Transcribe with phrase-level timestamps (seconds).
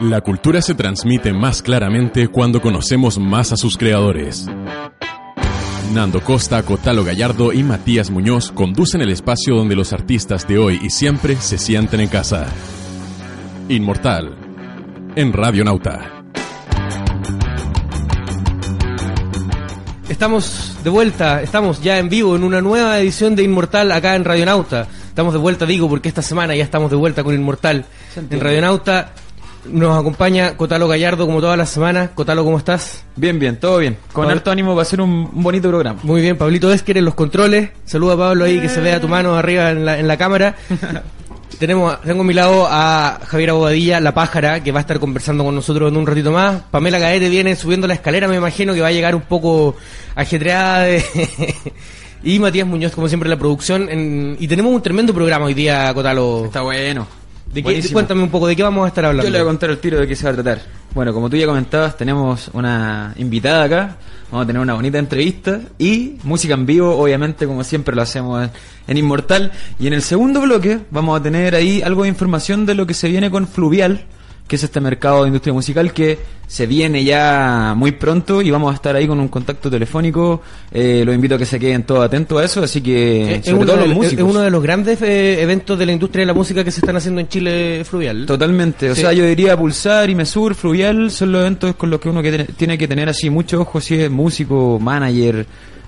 [0.00, 4.46] La cultura se transmite más claramente cuando conocemos más a sus creadores.
[5.94, 10.78] Nando Costa, Cotalo Gallardo y Matías Muñoz conducen el espacio donde los artistas de hoy
[10.82, 12.46] y siempre se sienten en casa.
[13.70, 14.36] Inmortal,
[15.14, 16.24] en Radio Nauta.
[20.10, 24.26] Estamos de vuelta, estamos ya en vivo en una nueva edición de Inmortal acá en
[24.26, 24.88] Radionauta.
[25.08, 29.14] Estamos de vuelta, digo, porque esta semana ya estamos de vuelta con Inmortal en Radionauta.
[29.70, 32.10] Nos acompaña Cotalo Gallardo como todas las semanas.
[32.14, 33.04] Cotalo, ¿cómo estás?
[33.16, 33.96] Bien, bien, todo bien.
[34.12, 35.98] Con alto ánimo va a ser un, un bonito programa.
[36.02, 37.70] Muy bien, Pablito Esquer en los controles.
[37.84, 40.54] Saluda a Pablo ahí que se vea tu mano arriba en la, en la cámara.
[41.58, 45.42] Tenemos, tengo a mi lado a Javier Abobadilla, la pájara, que va a estar conversando
[45.42, 46.60] con nosotros en un ratito más.
[46.70, 49.74] Pamela Gaete viene subiendo la escalera, me imagino que va a llegar un poco
[50.14, 50.82] ajetreada.
[50.82, 51.02] de-
[52.24, 53.88] y Matías Muñoz, como siempre, en la producción.
[53.88, 56.44] en- Y tenemos un tremendo programa hoy día, Cotalo.
[56.44, 57.06] Está bueno.
[57.52, 57.94] ¿De qué- Buenísimo.
[57.94, 59.24] cuéntame un poco, ¿de qué vamos a estar hablando?
[59.26, 60.60] Yo le voy a contar el tiro de qué se va a tratar.
[60.94, 63.96] Bueno, como tú ya comentabas, tenemos una invitada acá.
[64.30, 68.48] Vamos a tener una bonita entrevista y música en vivo, obviamente, como siempre lo hacemos
[68.88, 69.52] en Inmortal.
[69.78, 72.94] Y en el segundo bloque vamos a tener ahí algo de información de lo que
[72.94, 74.04] se viene con Fluvial,
[74.46, 78.70] que es este mercado de industria musical que se viene ya muy pronto y vamos
[78.70, 80.40] a estar ahí con un contacto telefónico.
[80.70, 83.56] Eh, los invito a que se queden todos atentos a eso, así que Es, sobre
[83.56, 84.24] uno todo de, los es- músicos.
[84.24, 86.78] es uno de los grandes eh, eventos de la industria de la música que se
[86.78, 88.24] están haciendo en Chile fluvial.
[88.26, 89.00] Totalmente, o Sí.
[89.00, 92.28] sea, yo diría Pulsar y Mesur, Fluvial, son los eventos con los que uno que
[92.28, 95.44] tiene, tiene que tener así mucho ojo si es músico, manager,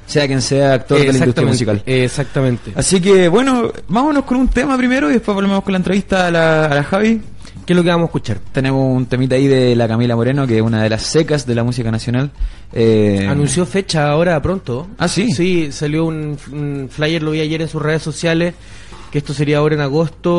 [0.07, 1.83] sea quien sea actor de la industria musical.
[1.87, 2.73] Exactamente.
[2.75, 6.31] Así que bueno, vámonos con un tema primero y después volvemos con la entrevista a
[6.33, 7.21] la, a la Javi.
[7.69, 8.39] ¿Qué es lo que vamos a escuchar?
[8.51, 11.55] Tenemos un temita ahí de la Camila Moreno, que es una de las secas de
[11.55, 12.31] la música nacional.
[12.73, 14.87] Eh, Anunció fecha ahora pronto.
[14.97, 15.31] Ah, ¿sí?
[15.33, 18.55] Sí, salió un, un flyer, lo vi ayer en sus redes sociales,
[19.13, 20.31] que esto sería ahora en agosto,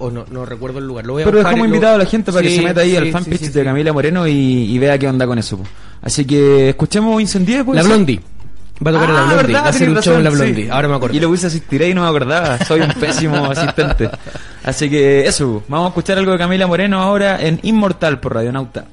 [0.00, 1.06] o no, no recuerdo el lugar.
[1.06, 2.80] Lo voy a Pero buscar dejamos lo- invitado a la gente para que se meta
[2.80, 3.52] ahí sí, al fanpage sí, sí.
[3.52, 5.58] de Camila Moreno y, y vea qué onda con eso.
[5.58, 5.64] po.
[6.02, 7.76] Así que escuchemos Incendié, pues.
[7.76, 8.20] La Blondie.
[8.84, 9.52] Va a tocar en la Ah, Blondie.
[9.54, 10.64] va a hacer un show en la Blondie.
[10.64, 10.70] sí.
[10.70, 11.16] Ahora me acuerdo.
[11.16, 12.58] Y lo puse asistiré y no me acordaba.
[12.64, 14.10] Soy un pésimo asistente.
[14.64, 18.84] Así que eso, vamos a escuchar algo de Camila Moreno ahora en Inmortal por Radionauta.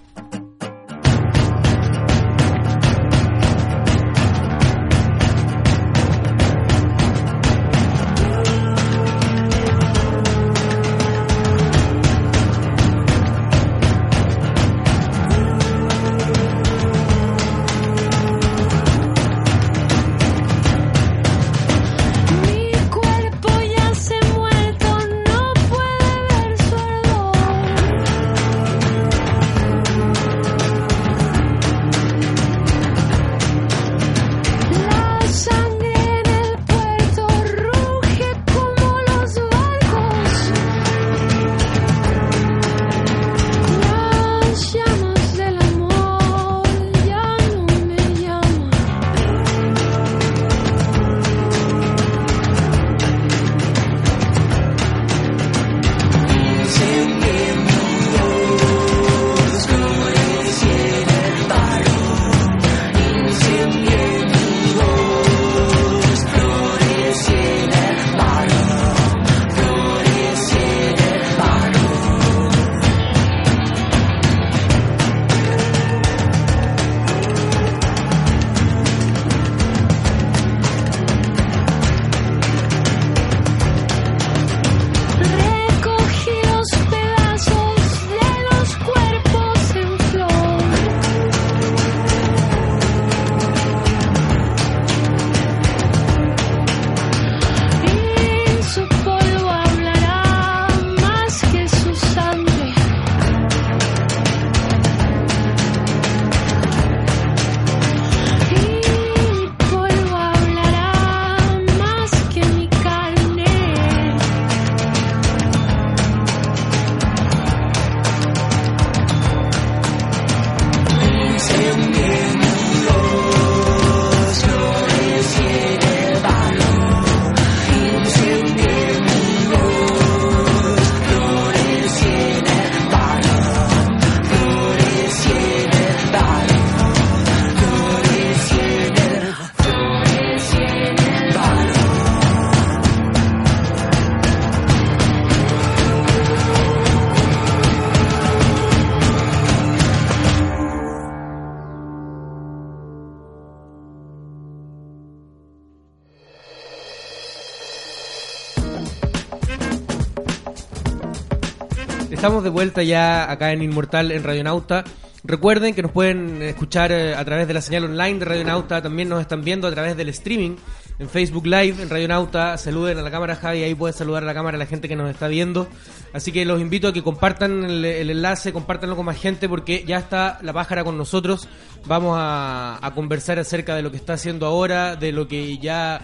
[162.20, 164.84] Estamos de vuelta ya acá en Inmortal en Radionauta.
[165.24, 168.82] Recuerden que nos pueden escuchar eh, a través de la señal online de Radionauta.
[168.82, 170.58] También nos están viendo a través del streaming
[171.00, 172.58] en Facebook Live en Radionauta.
[172.58, 173.64] Saluden a la cámara, Javi.
[173.64, 175.70] Ahí pueden saludar a la cámara a la gente que nos está viendo.
[176.12, 179.86] Así que los invito a que compartan el, el enlace, compártanlo con más gente porque
[179.88, 181.48] ya está la pájara con nosotros.
[181.86, 186.02] Vamos a, a conversar acerca de lo que está haciendo ahora, de lo que ya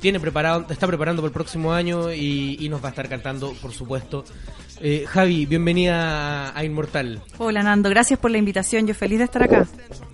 [0.00, 3.54] tiene preparado, está preparando para el próximo año y, y nos va a estar cantando,
[3.62, 4.24] por supuesto.
[4.80, 7.22] Eh, Javi, bienvenida a, Inmortal.
[7.38, 9.66] Hola Nando, gracias por la invitación, yo feliz de estar acá.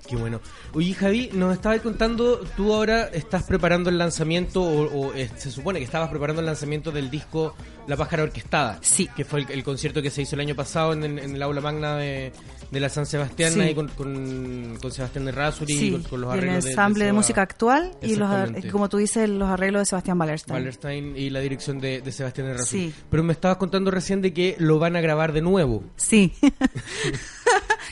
[0.08, 0.40] Qué bueno.
[0.74, 5.50] Oye, Javi, nos estabas contando, tú ahora estás preparando el lanzamiento, o, o, eh, se
[5.50, 7.54] supone que estabas preparando el lanzamiento del disco
[7.86, 8.78] La Pájara Orquestada.
[8.82, 9.08] Sí.
[9.16, 11.60] Que fue el, el concierto que se hizo el año pasado en, en el aula
[11.60, 12.32] magna de,
[12.70, 13.60] de la San Sebastián, Sí.
[13.60, 16.70] ahí con, con, con Sebastián de Rasuri, Sí, con, con los y el arreglos de-
[16.70, 18.30] ensamble de, Seba música actual y los,
[18.70, 20.54] como tú dices, los arreglos de Sebastián Wallerstein.
[20.54, 22.90] Wallerstein y la dirección de, de Sebastián de Rasuri.
[22.90, 22.94] Sí.
[23.10, 25.82] Pero me estabas contando recién de que lo van a grabar de nuevo.
[25.96, 26.32] Sí.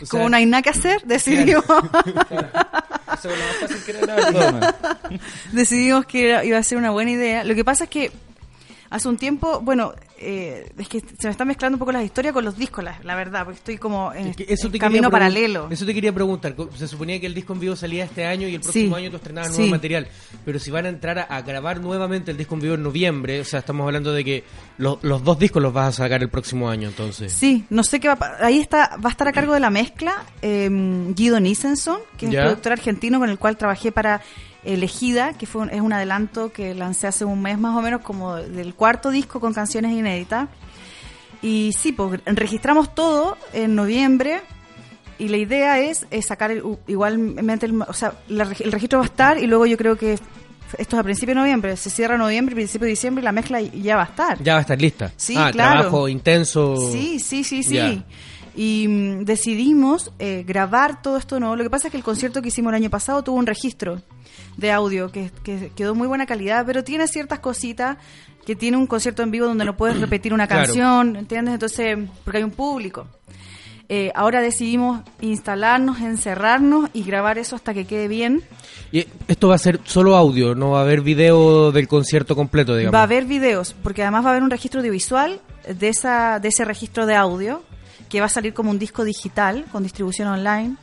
[0.00, 3.90] O sea, como no hay nada que hacer, decidimos, Eso es lo más fácil que
[3.90, 5.18] era grabar todo, ¿no?
[5.52, 7.42] decidimos que iba a ser una buena idea.
[7.42, 8.12] Lo que pasa es que
[8.90, 12.32] hace un tiempo, bueno, eh, es que se me están mezclando un poco las historias
[12.34, 15.10] con los discos, la, la verdad, porque estoy como en Es que eso te camino
[15.10, 15.68] paralelo.
[15.70, 16.54] Eso te quería preguntar.
[16.76, 19.10] Se suponía que el disco en vivo salía este año y el próximo Sí, año
[19.10, 19.58] tú estrenabas sí.
[19.58, 20.08] nuevo material.
[20.44, 23.40] Pero si van a entrar a, a grabar nuevamente el disco en vivo en noviembre,
[23.40, 24.44] o sea, estamos hablando de que
[24.78, 27.32] lo- los dos discos los vas a sacar el próximo año, entonces.
[27.32, 29.70] Sí, no sé qué va a Ahí está, va a estar a cargo de la
[29.70, 30.68] mezcla eh,
[31.14, 32.40] Guido Nissenson, que es Ya.
[32.40, 34.20] un productor argentino con el cual trabajé para
[34.64, 38.00] Elegida, que fue un- es un adelanto que lancé hace un mes más o menos,
[38.02, 40.48] como del cuarto disco con canciones inéditas.
[41.42, 44.40] Y sí, pues registramos todo en noviembre.
[45.18, 49.08] Y la idea es, sacar el- igualmente, el, o sea, la el registro va a
[49.08, 52.54] estar y luego yo creo que esto es a principio de noviembre, se cierra noviembre,
[52.54, 54.42] principio de diciembre y la mezcla ya va a estar.
[54.42, 55.12] Ya va a estar lista.
[55.16, 55.80] Sí, ah, claro.
[55.80, 56.76] trabajo intenso.
[56.92, 58.02] Sí, sí, sí, sí.
[58.54, 61.54] Y mm, decidimos eh, grabar todo esto nuevo.
[61.56, 64.02] Lo que pasa es que el concierto que hicimos el año pasado tuvo un registro
[64.58, 67.96] de audio que, que quedó muy buena calidad, pero tiene ciertas cositas
[68.44, 70.64] que tiene un concierto en vivo donde no puedes repetir una Claro.
[70.64, 71.54] canción, ¿entiendes?
[71.54, 73.06] Entonces, porque hay un público.
[73.90, 78.42] Eh, ahora decidimos instalarnos, encerrarnos y grabar eso hasta que quede bien.
[78.92, 82.76] Y esto va a ser solo audio, no va a haber video del concierto completo,
[82.76, 82.94] digamos.
[82.94, 85.40] Va a haber videos, porque además va a haber un registro audiovisual
[85.72, 87.62] de, esa, de ese registro de audio,
[88.10, 90.76] que va a salir como un disco digital con distribución online.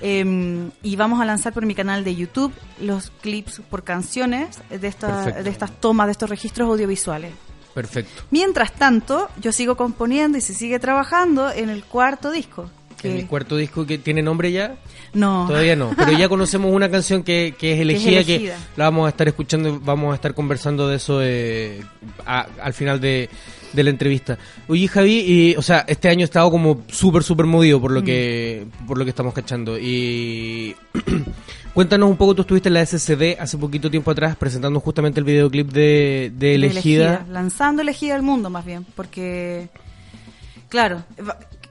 [0.00, 4.86] Eh, y vamos a lanzar por mi canal de YouTube los clips por canciones de,
[4.88, 7.32] esta, de estas tomas, de estos registros audiovisuales.
[7.74, 8.22] Perfecto.
[8.30, 12.70] Mientras tanto, yo sigo componiendo y se sigue trabajando en el cuarto disco.
[13.00, 14.76] que- En el cuarto disco que tiene nombre ya,
[15.12, 18.56] no, todavía no, pero ya conocemos una canción que, que es elegida, que, elegida.
[18.76, 21.82] la vamos a estar escuchando, vamos a estar conversando de eso eh,
[22.24, 23.28] a- al final de,
[23.72, 24.38] de la entrevista.
[24.68, 28.02] Oye, Javi, y, o sea, este año ha estado como súper, súper movido por lo
[28.02, 29.78] que por lo que estamos cachando.
[29.78, 30.74] Y
[31.74, 35.24] cuéntanos un poco, tú estuviste en la SCD hace poquito tiempo atrás presentando justamente el
[35.24, 37.26] videoclip de, de de Elegida.
[37.30, 39.68] lanzando elegida al mundo más bien, porque
[40.68, 41.04] claro,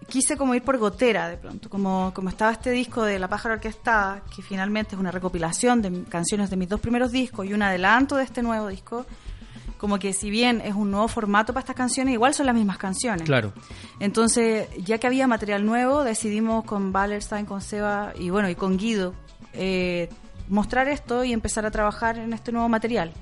[0.07, 3.55] quise como ir por gotera de pronto, como, como estaba este disco de La Pájara
[3.55, 7.61] Orquestada, que finalmente es una recopilación de canciones de mis dos primeros discos y un
[7.61, 9.05] adelanto de este nuevo disco,
[9.85, 12.79] como que si bien es un nuevo formato para estas canciones, igual son las mismas
[12.79, 13.21] canciones.
[13.21, 13.53] Claro.
[13.99, 18.77] Entonces, ya que había material nuevo, decidimos con Wallerstein, con Seba y bueno, y con
[18.77, 19.13] Guido,
[19.53, 20.09] eh,
[20.49, 23.13] mostrar esto y empezar a trabajar en este nuevo material.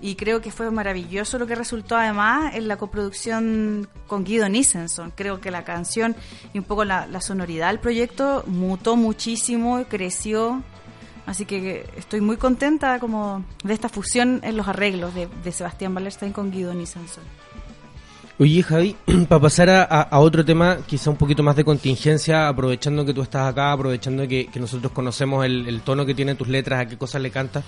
[0.00, 5.12] Y creo que fue maravilloso lo que resultó además en la coproducción con Guido Nissenson.
[5.12, 6.16] Creo que la canción
[6.52, 10.60] y un poco la, la sonoridad del proyecto mutó muchísimo, creció.
[11.28, 15.94] Así que estoy muy contenta como de esta fusión en los arreglos de, de Sebastián
[15.94, 17.22] Wallerstein con Guido Nissenson.
[18.40, 18.94] Oye, Javi,
[19.28, 23.50] para pasar a, otro tema, quizá un poquito más de contingencia, aprovechando que tú estás
[23.50, 26.96] acá, aprovechando que, que nosotros conocemos el, el tono que tienen tus letras, a qué
[26.96, 27.64] cosas le cantas,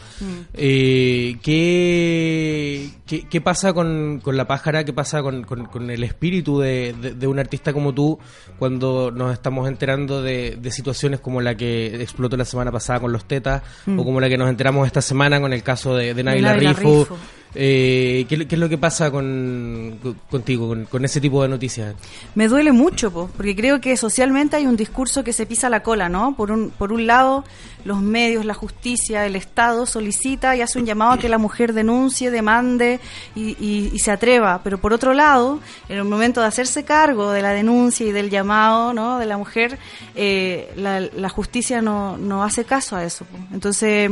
[0.54, 4.84] eh, ¿qué, qué, qué pasa con, con la pájara?
[4.84, 8.18] ¿Qué pasa con, con- con el espíritu de, de- de un artista como tú
[8.58, 13.10] cuando nos estamos enterando de, de situaciones como la que explotó la semana pasada con
[13.12, 16.14] los tetas o como la que nos enteramos esta semana con el caso de,
[16.54, 17.00] Rifo?
[17.00, 17.18] Rifo.
[17.54, 21.97] Eh, ¿qué, es lo que pasa con, con- contigo, con, con ese tipo de noticias?
[22.37, 25.83] Me duele mucho, po, porque creo que socialmente hay un discurso que se pisa la
[25.83, 26.37] cola, ¿no?
[26.37, 27.45] Por un, lado,
[27.85, 31.73] los medios, la justicia, el Estado solicita y hace un llamado a que la mujer
[31.73, 33.00] denuncie, demande
[33.35, 34.61] y, se atreva.
[34.62, 38.30] Pero por otro lado, en el momento de hacerse cargo de la denuncia y del
[38.30, 39.19] llamado, ¿no?
[39.19, 39.76] De la mujer,
[40.14, 43.25] eh, la, justicia no, no hace caso a eso.
[43.25, 43.37] po.
[43.52, 44.11] Entonces,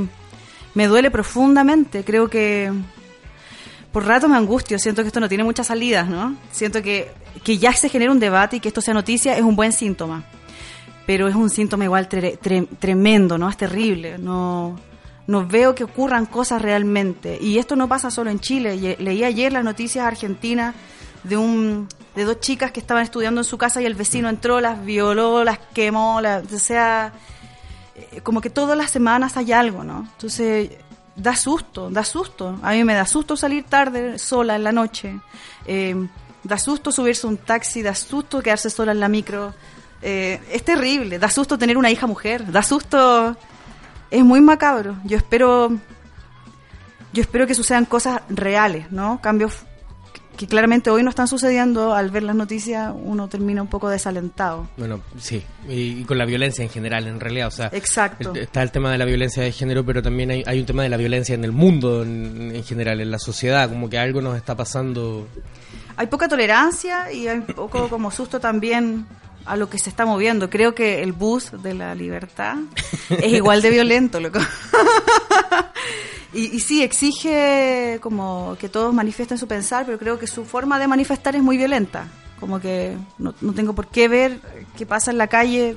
[0.74, 2.04] me duele profundamente.
[2.04, 2.72] Creo que
[3.92, 6.36] por rato me angustio, siento que esto no tiene muchas salidas, ¿no?
[6.50, 7.10] Siento que
[7.44, 10.24] que ya se genere un debate y que esto sea noticia es un buen síntoma.
[11.06, 13.48] Pero es un síntoma igual tre- tre- tremendo, ¿no?
[13.48, 14.18] Es terrible.
[14.18, 14.78] No,
[15.26, 17.38] no veo que ocurran cosas realmente.
[17.40, 18.96] Y esto no pasa solo en Chile.
[18.98, 20.74] Leí ayer las noticias argentinas
[21.22, 24.60] de un de dos chicas que estaban estudiando en su casa y el vecino entró,
[24.60, 27.12] las violó, las quemó, la- o sea,
[27.94, 30.08] eh, como que todas las semanas hay algo, ¿no?
[30.12, 30.70] Entonces,
[31.18, 32.58] da susto, da susto.
[32.62, 35.18] A mí me da susto salir tarde, sola en la noche.
[35.66, 35.94] Eh,
[36.42, 39.52] da susto subirse un taxi, da susto quedarse sola en la micro.
[40.00, 43.36] Eh, es terrible, da susto tener una hija mujer, da susto.
[44.10, 44.96] Es muy macabro.
[45.04, 45.76] Yo espero.
[47.12, 49.20] Yo espero que sucedan cosas reales, ¿no?
[49.20, 49.64] Cambios
[50.38, 51.92] que claramente hoy no están sucediendo.
[51.92, 54.68] Al ver las noticias, uno termina un poco desalentado.
[54.78, 58.32] Bueno, sí, y, y con la violencia en general, en realidad, o sea, Exacto.
[58.32, 60.82] el- está el tema de la violencia de género, pero también hay, hay un tema
[60.84, 64.22] de la violencia en el mundo, en, en general, en la sociedad, como que algo
[64.22, 65.26] nos está pasando.
[65.96, 69.06] hay poca tolerancia y hay un poco como susto también
[69.44, 70.48] a lo que se está moviendo.
[70.50, 72.56] Creo que el bus de la libertad
[73.10, 74.38] es igual de violento, loco.
[76.38, 80.78] y, y sí, exige como que todos manifiesten su pensar, pero creo que su forma
[80.78, 82.06] de manifestar es muy violenta.
[82.38, 84.40] Como que no, no tengo por qué ver
[84.76, 85.76] qué pasa en la calle.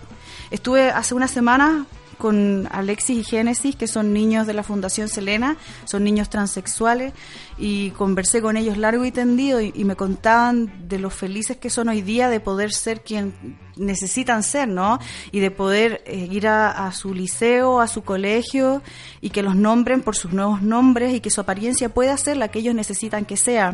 [0.52, 1.86] Estuve hace una semana
[2.22, 7.14] con Alexis y Génesis, que son niños de la Fundación Selena, son niños transexuales,
[7.58, 11.90] y conversé con ellos largo y tendido y, me contaban de lo felices que son
[11.90, 13.34] hoy día de poder ser quien
[13.76, 15.00] necesitan ser, ¿no?
[15.32, 18.84] Y de poder eh, ir a, su liceo, a su colegio,
[19.20, 22.50] y que los nombren por sus nuevos nombres y que su apariencia pueda ser la
[22.50, 23.74] que ellos necesitan que sea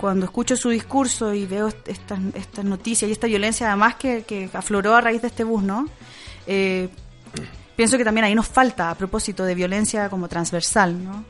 [0.00, 4.22] cuando escucho su discurso y veo est- estas, estas noticias y esta violencia además que,
[4.22, 5.86] que afloró a raíz de este bus, ¿no?
[6.46, 6.88] Eh,
[7.78, 11.24] pienso que también ahí nos falta a propósito de violencia como transversal, ¿no?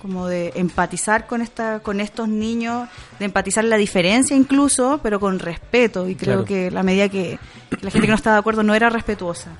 [0.00, 2.88] Como de empatizar con esta, con estos niños,
[3.18, 6.08] de empatizar la diferencia incluso, pero con respeto.
[6.08, 6.44] Y creo Claro.
[6.46, 7.38] que la medida que
[7.82, 9.50] la gente que no está de acuerdo no era respetuosa.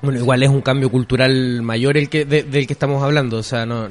[0.00, 3.42] Bueno, igual es un cambio cultural mayor el que de- del que estamos hablando, o
[3.42, 3.88] sea, no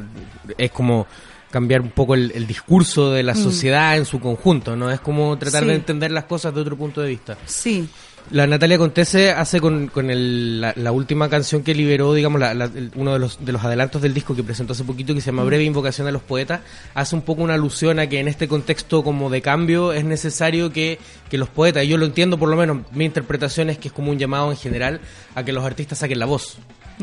[0.57, 1.05] es como
[1.51, 4.89] cambiar un poco el, el discurso de la sociedad en su conjunto, ¿no?
[4.89, 5.65] Es como tratar Mm.
[5.65, 5.69] Sí.
[5.69, 7.37] de entender las cosas de otro punto de vista.
[7.45, 7.87] Sí,
[8.31, 12.53] La Natalia Contese hace con, con el- la, la última canción que liberó, digamos, la-
[12.53, 15.27] la- uno de los, de los adelantos del disco que presentó hace poquito, que se
[15.31, 16.61] llama Breve Invocación a los Poetas,
[16.93, 20.71] hace un poco una alusión a que en este contexto como de cambio es necesario
[20.71, 23.87] que, que los poetas, y yo lo entiendo por lo menos, mi interpretación es que
[23.87, 25.01] es como un llamado en general
[25.33, 26.59] a que los artistas saquen la voz.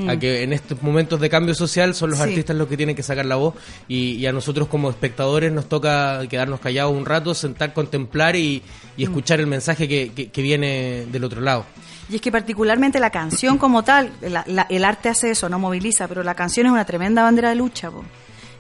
[0.08, 2.24] A que en estos momentos de cambio social son los Sí.
[2.28, 3.54] artistas los que tienen que sacar la voz
[3.88, 8.62] y, y a nosotros como espectadores nos toca quedarnos callados un rato, sentar, contemplar y,
[8.96, 11.64] y escuchar el mensaje que, que- que viene del otro lado.
[12.10, 15.58] Y es que particularmente la canción como tal, la- la- el arte hace eso, no
[15.58, 17.90] moviliza, pero la canción es una tremenda bandera de lucha.
[17.90, 18.04] po.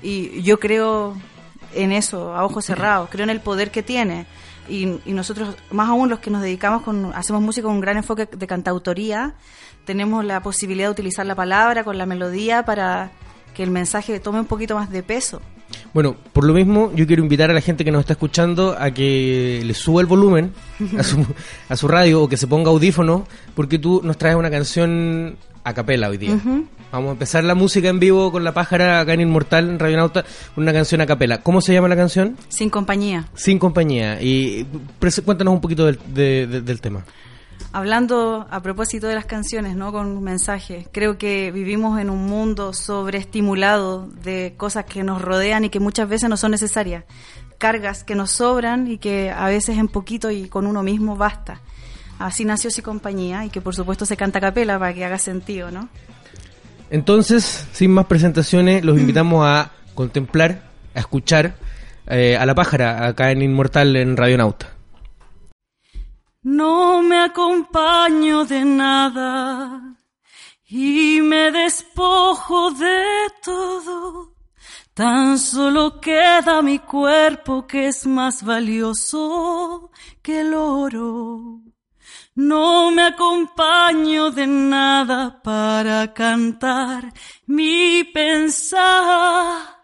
[0.02, 1.16] Y yo creo
[1.74, 4.24] en eso, a ojos cerrados, creo en el poder que tiene.
[4.68, 7.96] Y, y nosotros, más aún los que nos dedicamos, con, hacemos música con un gran
[7.98, 9.34] enfoque de cantautoría,
[9.86, 13.10] tenemos la posibilidad de utilizar la palabra con la melodía para
[13.54, 15.40] que el mensaje tome un poquito más de peso.
[15.94, 18.90] Bueno, por lo mismo, yo quiero invitar a la gente que nos está escuchando a
[18.90, 20.52] que le suba el volumen
[20.98, 21.24] a su,
[21.68, 25.74] a su radio o que se ponga audífono, porque tú nos traes una canción a
[25.74, 26.38] capela hoy día.
[26.92, 29.96] Vamos a empezar la música en vivo con la pájara acá en Inmortal, en Radio
[29.96, 30.24] Nauta,
[30.54, 31.42] una canción a capela.
[31.42, 32.36] ¿Cómo se llama la canción?
[32.48, 33.26] Sin compañía.
[33.34, 34.22] Sin compañía.
[34.22, 34.64] Y
[35.24, 37.04] cuéntanos un poquito del, de- de- del tema.
[37.76, 39.92] Hablando a propósito de las canciones, ¿no?
[39.92, 40.88] Con un mensaje.
[40.92, 46.08] Creo que vivimos en un mundo sobreestimulado de cosas que nos rodean y que muchas
[46.08, 47.04] veces no son necesarias.
[47.58, 51.60] Cargas que nos sobran y que a veces en poquito y con uno mismo basta.
[52.18, 55.18] Así nació Si Compañía y que por supuesto se canta a capela para que haga
[55.18, 55.90] sentido, ¿no?
[56.88, 60.62] Entonces, sin más presentaciones, los invitamos a contemplar,
[60.94, 61.56] a escuchar
[62.06, 64.75] eh, a la pájara acá en Inmortal en Radio Nauta.
[66.48, 69.96] No me acompaño de nada
[70.68, 73.04] y me despojo de
[73.42, 74.32] todo.
[74.94, 79.90] Tan solo queda mi cuerpo que es más valioso
[80.22, 81.62] que el oro.
[82.36, 87.12] No me acompaño de nada para cantar
[87.46, 89.75] mi pensar.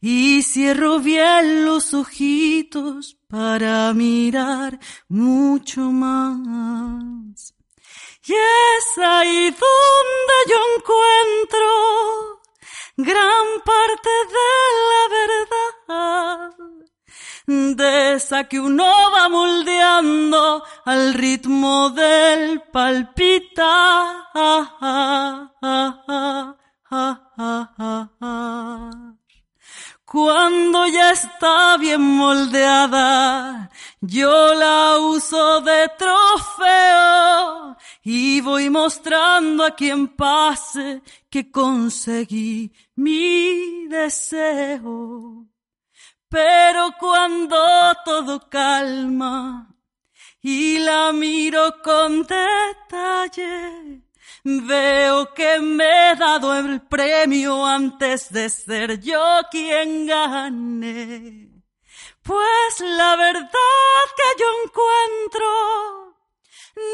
[0.00, 4.78] Y cierro bien los ojitos para mirar
[5.08, 7.54] mucho más.
[8.26, 12.40] Y es ahí donde yo encuentro
[12.96, 14.50] gran parte de
[14.90, 16.54] la verdad.
[17.76, 24.20] De esa que uno va moldeando al ritmo del palpitar.
[30.10, 40.08] Cuando ya está bien moldeada, yo la uso de trofeo y voy mostrando a quien
[40.08, 45.46] pase que conseguí mi deseo.
[46.28, 47.56] Pero cuando
[48.04, 49.72] todo calma
[50.42, 54.02] y la miro con detalle,
[54.42, 61.50] Veo que me he dado el premio antes de ser yo quien gane.
[62.22, 63.48] Pues la verdad
[64.16, 66.16] que yo encuentro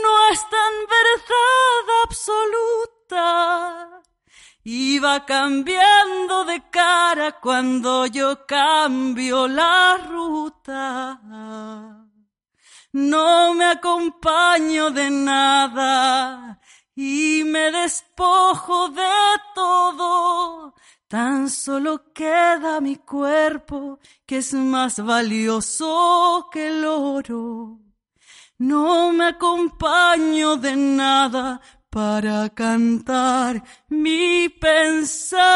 [0.03, 2.77] no es tan verdad absoluta.
[5.05, 11.21] Va cambiando de cara cuando yo cambio la ruta.
[12.93, 16.59] No me acompaño de nada
[16.97, 19.03] y me despojo de
[19.55, 20.75] todo.
[21.07, 27.79] Tan solo queda mi cuerpo, que es más valioso que el oro.
[28.59, 31.61] No me acompaño de nada
[31.91, 35.47] para cantar mi pensar.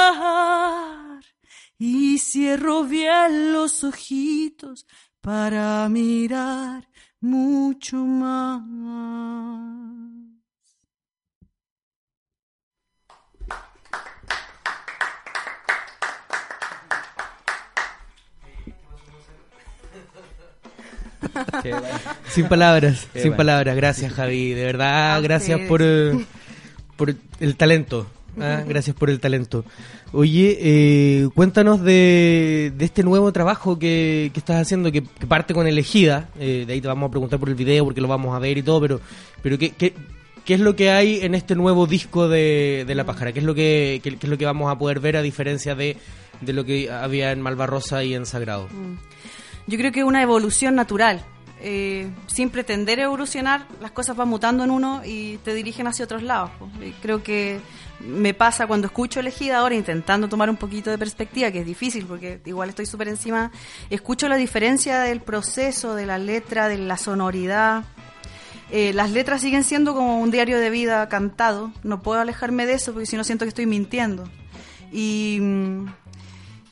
[1.78, 4.87] Y cierro bien los ojitos
[5.23, 6.87] para mirar
[7.20, 9.89] mucho más.
[22.29, 23.37] Sin palabras, Qué sin bueno.
[23.39, 23.77] palabras.
[23.77, 24.51] Gracias, Javi.
[24.53, 26.12] De verdad, A gracias por, eh,
[26.97, 28.07] por el talento.
[28.40, 28.62] ¿ah?
[28.66, 29.64] Gracias por el talento.
[30.12, 35.55] Oye, eh, cuéntanos de, de este nuevo trabajo que, que estás haciendo, que, que parte
[35.55, 36.29] con Elegida.
[36.38, 38.59] Eh, de ahí te vamos a preguntar por el video, porque lo vamos a ver
[38.59, 39.01] y todo, pero,
[39.43, 39.95] pero ¿qué, qué,
[40.45, 43.33] qué es lo que hay en este nuevo disco de, de La Pájara?
[43.33, 45.77] ¿Qué es lo que, qué- qué es lo que vamos a poder ver a diferencia
[45.77, 45.97] de,
[46.40, 48.66] de lo que había en Malvarrosa y en Sagrado?
[49.70, 51.24] Yo creo que es una evolución natural.
[51.61, 56.24] Eh, sin pretender evolucionar, las cosas van mutando en uno y te dirigen hacia otros
[56.24, 56.50] lados.
[57.00, 57.61] creo que
[58.00, 62.04] me pasa cuando escucho Elegida ahora, intentando tomar un poquito de perspectiva, que es difícil
[62.06, 63.52] porque igual estoy súper encima,
[63.90, 67.85] escucho la diferencia del proceso, de la letra, de la sonoridad.
[68.72, 72.72] Eh, las letras siguen siendo como un diario de vida cantado, no puedo alejarme de
[72.72, 74.28] eso porque si no siento que estoy mintiendo.
[74.90, 75.87] Y, mm,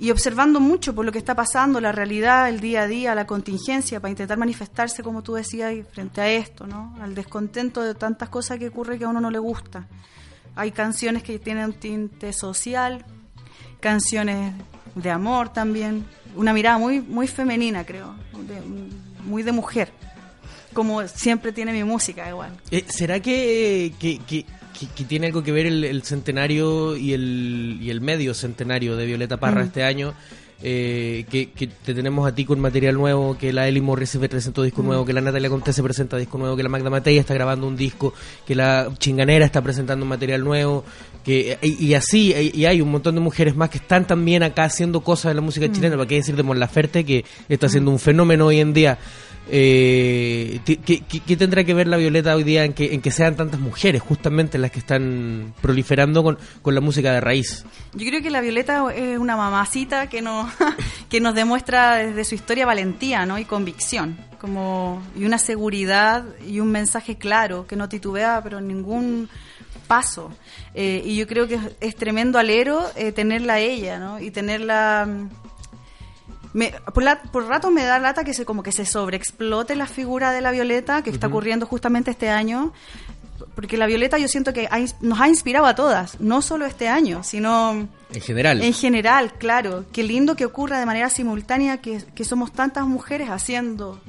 [0.01, 3.27] y observando mucho por lo que está pasando, la realidad, el día a día, la
[3.27, 6.97] contingencia, para intentar manifestarse, como tú decías, frente a esto, ¿no?
[7.01, 9.87] Al descontento de tantas cosas que ocurre que a uno no le gusta.
[10.55, 13.05] Hay canciones que tienen un tinte social,
[13.81, 14.53] canciones
[14.95, 16.05] de amor también,
[16.37, 18.15] una mirada muy, muy femenina, creo,
[18.47, 18.61] de-
[19.25, 19.93] muy de mujer,
[20.73, 22.57] como siempre tiene mi música igual.
[22.71, 24.47] Eh, ¿Será que, que-
[24.79, 28.97] que- que tiene algo que ver el, el centenario y el, y el medio centenario
[28.97, 30.15] de Violeta Parra este año?
[30.61, 34.19] Eh, que, que te tenemos a ti con material nuevo, que la Eli Morris se
[34.19, 34.87] presentó disco Mm.
[34.87, 37.69] nuevo, que la Natalia Conté se presenta disco nuevo, que la Magda Matei está grabando
[37.69, 38.13] un disco,
[38.45, 40.85] que la Chinganera está presentando un material nuevo,
[41.25, 44.43] que y, y así, y, y hay un montón de mujeres más que están también
[44.43, 45.45] acá haciendo cosas de la Mm.
[45.45, 48.73] música chilena, para qué decir de Mon Laferte, que está haciendo un fenómeno hoy en
[48.73, 48.99] día.
[49.51, 54.59] Eh, ¿qué, tendrá que ver la Violeta hoy día en que, sean tantas mujeres justamente
[54.59, 57.65] las que están proliferando con, la música de raíz?
[57.95, 60.23] Yo creo que la Violeta es una mamacita que
[61.21, 64.19] nos, demuestra desde su historia valentía y convicción.
[64.41, 69.29] Como, y una seguridad y un mensaje claro que no titubea, pero ningún
[69.89, 70.31] paso.
[70.75, 74.21] Eh, y yo creo que es, tremendo alero eh, tenerla a ella, ¿no?
[74.21, 75.09] Y tenerla...
[76.55, 79.87] Me, por, la- por rato me da lata que se como que se sobreexplote la
[79.87, 82.73] figura de la Violeta que está ocurriendo justamente este año
[83.55, 86.89] porque la Violeta yo siento que ha nos ha inspirado a todas no solo este
[86.89, 88.63] año sino En general.
[88.63, 93.29] en general claro qué lindo que ocurra de manera simultánea que, que somos tantas mujeres
[93.31, 94.01] haciendo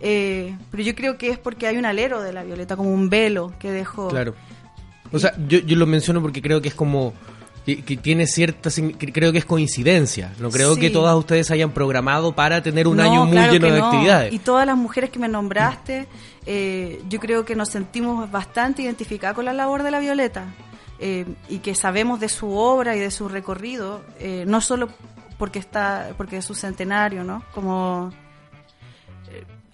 [0.00, 3.08] eh, pero yo creo que es porque hay un alero de la Violeta como un
[3.08, 4.34] velo que dejó Claro.
[5.12, 7.14] O sea, yo, yo lo menciono porque creo que es como
[7.76, 10.32] que, que tiene cierta que creo que es coincidencia.
[10.38, 10.80] No creo Sí.
[10.80, 13.86] que todas ustedes hayan programado para tener un No, año muy claro lleno de no.
[13.86, 14.32] actividades.
[14.32, 16.06] Y todas las mujeres que me nombraste,
[16.46, 20.46] eh, yo creo que nos sentimos bastante identificadas con la labor de la Violeta
[20.98, 24.88] eh, y que sabemos de su obra y de su recorrido, eh, no solo
[25.36, 27.44] porque está, porque es su centenario, ¿no?
[27.54, 28.10] Como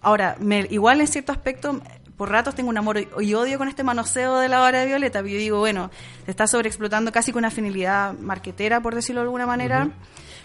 [0.03, 1.81] ahora, me, igual en cierto aspecto,
[2.17, 5.21] por ratos tengo un amor y- odio con este manoseo de la obra de Violeta.
[5.21, 5.91] Yo digo, bueno,
[6.25, 9.89] se está sobreexplotando casi con una afinidad marquetera, por decirlo de alguna manera.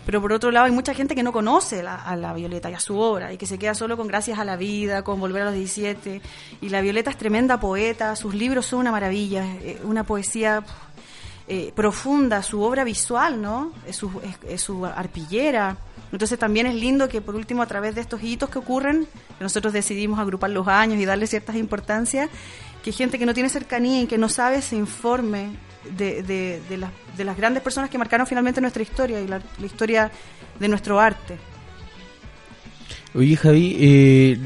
[0.06, 2.74] Pero por otro lado, hay mucha gente que no conoce la- a la Violeta y
[2.74, 5.44] a su obra y que se queda solo con Gracias a la Vida, con Volver
[5.44, 6.22] a los 17.
[6.62, 10.64] Y la Violeta es tremenda poeta, sus libros son una maravilla, eh, una poesía
[11.52, 13.72] eh, profunda, su obra visual, ¿no?
[13.88, 15.78] Es su, es- es su arpillera.
[16.12, 19.44] Entonces también es lindo que por último a través de estos hitos que ocurren, que
[19.44, 22.30] nosotros decidimos agrupar los años y darle ciertas importancias,
[22.84, 25.52] que gente que no tiene cercanía y que no sabe se informe
[25.96, 29.66] de, de- las, de las grandes personas que marcaron finalmente nuestra historia y la, la
[29.66, 30.12] historia
[30.60, 31.38] de nuestro arte.
[33.16, 34.40] Oye, Javi, eh,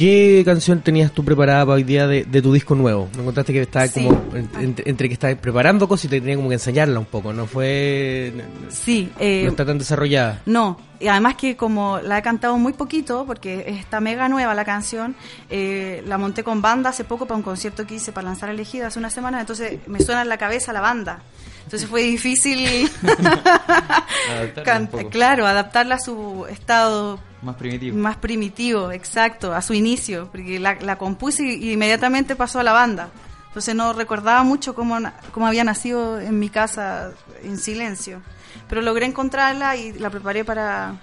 [0.00, 3.08] ¿qué canción tenías tú preparada para hoy día de, de tu disco nuevo?
[3.16, 4.02] Me contaste que estaba Sí.
[4.04, 7.04] como en- entre, entre que estabas preparando cosas y te tenía como que ensayarla un
[7.04, 8.32] poco, ¿no fue...
[8.70, 10.40] Sí, eh, no está tan desarrollada?
[10.46, 14.64] No, y además que como la he cantado muy poquito, porque está mega nueva la
[14.64, 15.14] canción,
[15.50, 18.86] eh, la monté con banda hace poco para un concierto que hice para lanzar elegida
[18.86, 21.20] hace una semana, entonces me suena en la cabeza la banda.
[21.64, 22.66] Entonces fue difícil,
[24.30, 27.96] Adaptarla claro, adaptarla a su estado Más primitivo.
[27.96, 32.72] más primitivo, exacto, a su inicio, porque la, la compuse y, inmediatamente pasó a la
[32.72, 33.08] banda.
[33.48, 38.20] Entonces no recordaba mucho cómo, na- cómo había nacido en mi casa en silencio.
[38.68, 40.94] Pero logré encontrarla y la preparé para,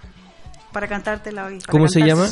[0.72, 1.60] para cantártela hoy.
[1.60, 2.28] para ¿Cómo se llama?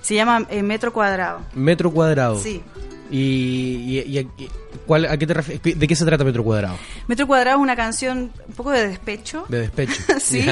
[0.00, 1.40] Se llama eh, Metro Cuadrado.
[1.54, 2.38] Metro cuadrado.
[2.38, 2.62] Sí.
[3.10, 4.50] ¿Y, y- y-
[4.86, 5.78] cuál, a qué te refieres?
[5.78, 6.76] ¿De qué se trata Metro cuadrado?
[7.06, 9.44] Metro Cuadrado es una canción un poco de despecho.
[9.48, 10.02] De despecho.
[10.20, 10.44] sí,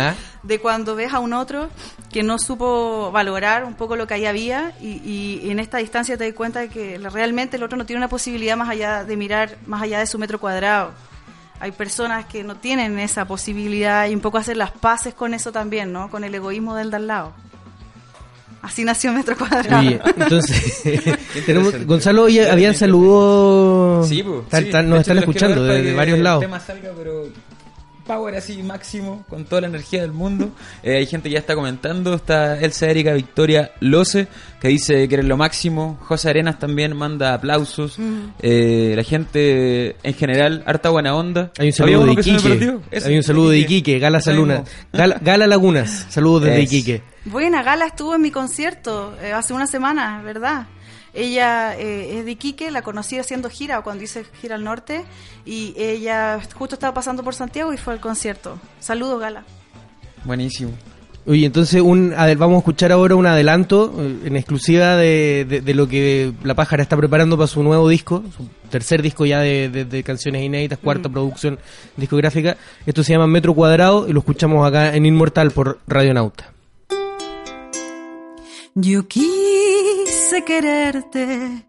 [0.42, 1.68] de cuando ves a un otro
[2.12, 6.24] que no supo valorar un poco lo que ahí había y, en esta distancia te
[6.24, 9.56] das cuenta de que realmente el otro no tiene una posibilidad más allá de mirar
[9.66, 10.92] más allá de su metro cuadrado.
[11.60, 15.50] Hay personas que no tienen esa posibilidad y un poco hacer las paces con eso
[15.52, 16.10] también, ¿no?
[16.10, 17.32] Con el egoísmo del de al lado.
[18.64, 19.78] Así nació Metro Cuadrado.
[19.78, 20.82] Oye, entonces,
[21.46, 24.08] tenemos, Gonzalo, oye, habían saludos.
[24.08, 24.64] Sí, pues.
[24.64, 24.70] Sí.
[24.72, 26.42] De nos están escuchando desde que varios lados.
[26.42, 27.28] El tema salga, pero
[28.06, 30.50] power así máximo, con toda la energía del mundo.
[30.82, 32.14] Eh, hay gente que ya está comentando.
[32.14, 34.28] Está Elsa Erika Victoria Loce,
[34.60, 35.98] que dice que eres lo máximo.
[36.02, 37.98] José Arenas también manda aplausos.
[38.40, 41.50] Eh, la gente en general, harta buena onda.
[41.58, 42.78] Hay un ¿Había saludo de Iquique.
[43.04, 43.98] Hay un saludo de Iquique.
[43.98, 44.64] Gala Saluna.
[44.92, 46.72] Gala, Gala Lagunas, saludos desde Es.
[46.72, 47.02] Iquique.
[47.24, 50.66] Buena, Gala estuvo en mi concierto eh, hace una semana, ¿verdad?
[51.14, 55.04] Ella eh, es de Iquique, la conocí haciendo gira cuando hice gira al norte
[55.46, 58.58] y ella justo estaba pasando por Santiago y fue al concierto.
[58.80, 59.44] Saludos, Gala.
[60.24, 60.72] Buenísimo.
[61.26, 65.72] Oye, entonces un, vamos a escuchar ahora un adelanto eh, en exclusiva de, de- de
[65.74, 69.70] lo que La Pájara está preparando para su nuevo disco, su tercer disco ya de,
[69.70, 71.58] de- de canciones inéditas, cuarta producción
[71.96, 72.58] discográfica.
[72.84, 76.52] Esto se llama Metro Cuadrado y lo escuchamos acá en Inmortal por Radionauta.
[78.74, 79.06] Yo
[80.24, 81.66] quise quererte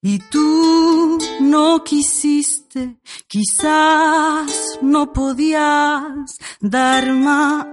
[0.00, 7.66] y tú no quisiste, quizás no podías dar más.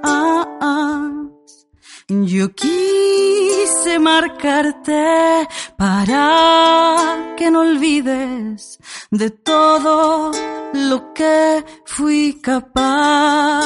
[2.07, 8.77] Yo quise marcarte para que no olvides
[9.09, 10.31] de todo
[10.73, 13.65] lo que fui capaz.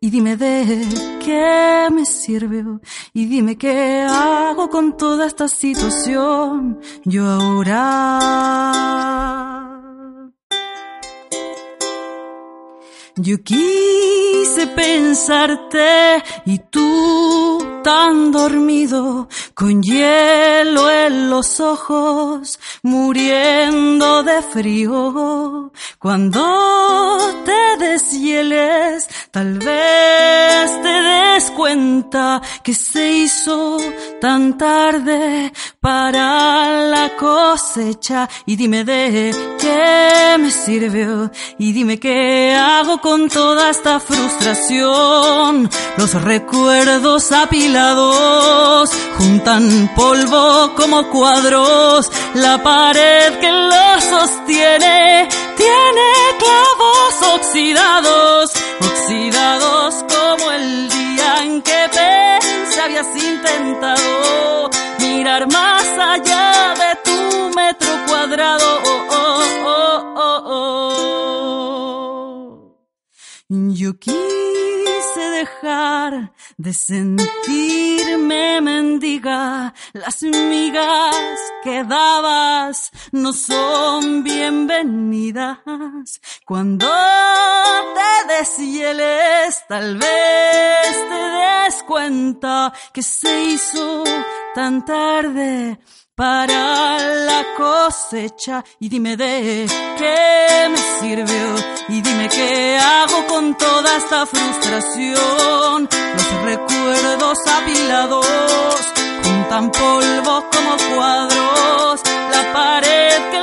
[0.00, 0.86] Y dime de
[1.24, 2.82] qué me sirvió.
[3.14, 6.78] Y dime qué hago con toda esta situación.
[7.06, 8.52] Yo ahora.
[13.16, 25.72] Yo quise pensarte y tú tan dormido, con hielo en los ojos, muriendo de frío.
[25.98, 33.78] Cuando te deshieles, tal vez te des cuenta que se hizo
[34.20, 38.28] tan tarde para la cosecha.
[38.46, 45.68] Y dime de qué me sirvió y dime qué hago con toda esta frustración.
[45.96, 52.10] Los recuerdos apilados juntan polvo como cuadros.
[52.34, 62.80] La pared que los sostiene tiene clavos oxidados, oxidados como el día en que pensé
[62.80, 65.71] habías intentado mirar más
[73.92, 79.74] Yo quise dejar de sentirme mendiga.
[79.92, 85.58] Las migas que dabas no son bienvenidas.
[86.46, 86.86] Cuando
[87.96, 94.04] te deshieles, tal vez te des cuenta que se hizo
[94.54, 95.78] tan tarde
[96.22, 99.66] para la cosecha y dime de
[99.98, 101.46] qué me sirvió
[101.88, 105.88] y dime qué hago con toda esta frustración.
[106.16, 108.24] Los recuerdos apilados
[109.24, 112.00] juntan polvo como cuadros.
[112.30, 113.41] La pared que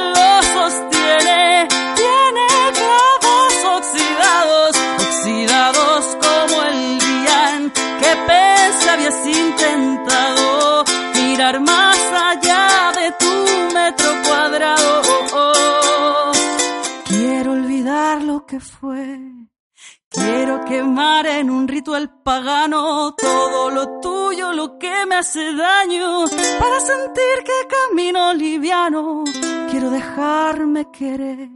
[20.09, 26.25] Quiero quemar en un ritual pagano todo lo tuyo, lo que me hace daño,
[26.59, 29.23] para sentir que camino liviano.
[29.69, 31.49] Quiero dejarme querer.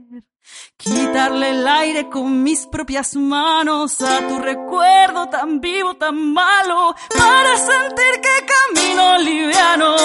[0.84, 7.58] Quitarle el aire con mis propias manos a tu recuerdo tan vivo, tan malo, para
[7.58, 9.96] sentir que camino liviano.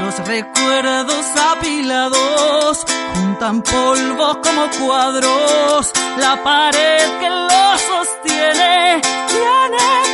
[0.00, 5.90] Los recuerdos apilados juntan polvo como cuadros.
[6.18, 10.09] La pared que los sostiene tiene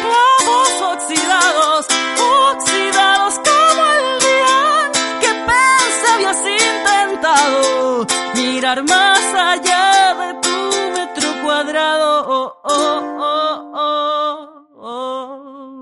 [12.68, 15.81] Oh, oh, oh, oh, oh.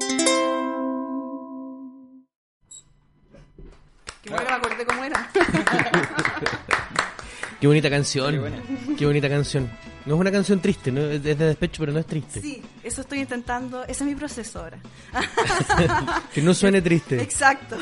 [4.23, 5.31] Que bueno que me acordé cómo era.
[7.61, 8.39] Qué bonita canción.
[8.99, 9.71] Qué bonita canción.
[10.05, 11.01] No es una canción triste, ¿no?
[11.01, 12.43] es de despecho, pero no es triste.
[12.43, 13.83] Sí, eso estoy intentando.
[13.85, 14.79] Ese es mi proceso ahora.
[16.35, 17.23] Que no suene triste.
[17.23, 17.79] Exacto.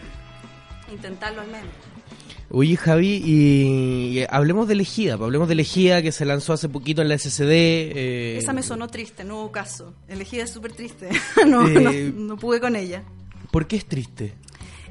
[0.92, 1.72] Intentarlo al menos.
[2.50, 5.16] Oye, Javi, y, y hablemos de Elegida.
[5.16, 7.50] pues, Hablemos de Elegida que se lanzó hace poquito en la SCD.
[7.50, 9.94] eh, Esa me sonó triste, no hubo caso.
[10.08, 11.08] Elegida es súper triste.
[11.46, 13.02] no, Eh, no, no pude con ella.
[13.50, 14.34] ¿Por qué es triste?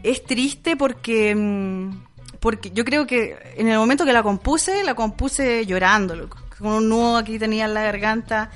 [0.04, 1.92] Es triste porque, mm,
[2.42, 6.90] porque yo creo que en el momento que la compuse, la compuse llorando, con un
[6.90, 8.52] nudo aquí tenía en la garganta.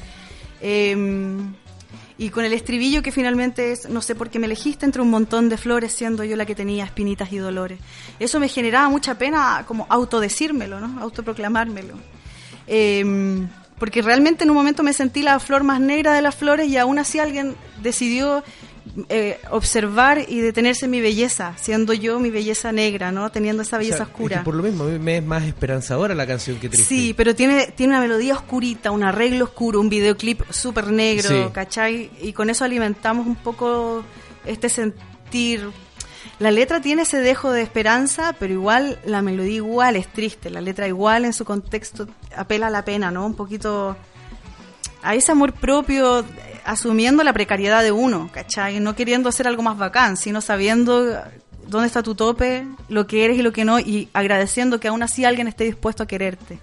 [0.61, 0.95] eh,
[2.19, 5.09] y con el estribillo que finalmente es, no sé por qué me elegiste entre un
[5.09, 7.79] montón de flores, siendo yo la que tenía espinitas y dolores.
[8.19, 11.01] Eso me generaba mucha pena como autodecírmelo, ¿no?
[11.01, 11.95] Autoproclamármelo.
[12.67, 13.47] Eh,
[13.79, 16.75] porque realmente en un momento me sentí la flor más negra de las flores y
[16.75, 18.43] aún así alguien decidió
[19.09, 23.31] eh, observar y detenerse en mi belleza, siendo yo mi belleza negra, ¿no?
[23.31, 24.37] Teniendo esa O sea, belleza es oscura.
[24.39, 26.87] que por lo mismo, a mí me es más esperanzadora la canción que triste.
[26.87, 31.49] Sí, pero tiene, tiene una melodía oscurita, un arreglo oscuro, un videoclip súper negro, Sí.
[31.53, 32.09] ¿cachai?
[32.21, 34.03] Y con eso alimentamos un poco
[34.45, 35.69] este sentir.
[36.39, 40.49] La letra tiene ese dejo de esperanza, pero igual la melodía igual es triste.
[40.49, 43.25] La letra igual en su contexto apela a la pena, ¿no?
[43.25, 43.95] Un poquito
[45.03, 46.25] a ese amor propio,
[46.71, 48.79] asumiendo la precariedad de uno, ¿cachai?
[48.79, 51.17] No queriendo hacer algo más bacán, sino sabiendo
[51.67, 55.01] dónde está tu tope, lo que eres y lo que no, y agradeciendo que aún
[55.03, 56.59] así alguien esté dispuesto a quererte.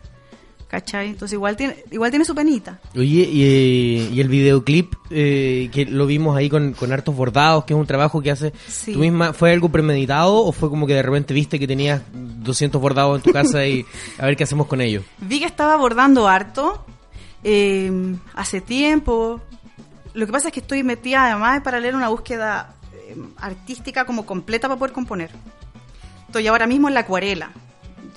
[0.69, 1.11] ¿Cachai?
[1.11, 2.81] Entonces igual tiene, igual tiene su penita.
[2.97, 7.65] Oye, y, eh, y el videoclip eh, que lo vimos ahí con, con hartos bordados,
[7.65, 8.93] que es un trabajo que hace Sí.
[8.93, 12.81] tú misma, ¿fue algo premeditado o fue como que de repente viste que tenías 200
[12.81, 13.85] bordados en tu casa y
[14.19, 15.05] a ver qué hacemos con ellos?
[15.21, 16.85] Vi que estaba abordando harto
[17.45, 19.41] eh, hace tiempo.
[20.17, 24.25] Lo que pasa es que estoy metida además para leer una búsqueda eh, artística como
[24.25, 25.31] completa para poder componer.
[26.27, 27.51] Estoy ahora mismo en la acuarela.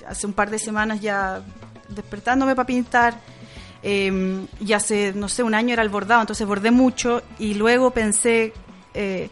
[0.08, 1.42] Hace un par de semanas ya
[1.90, 3.14] despertándome para pintar.
[3.82, 7.90] eh, y hace, no sé, un año era el bordado, entonces bordé mucho y luego
[7.92, 8.52] pensé
[8.92, 9.30] eh,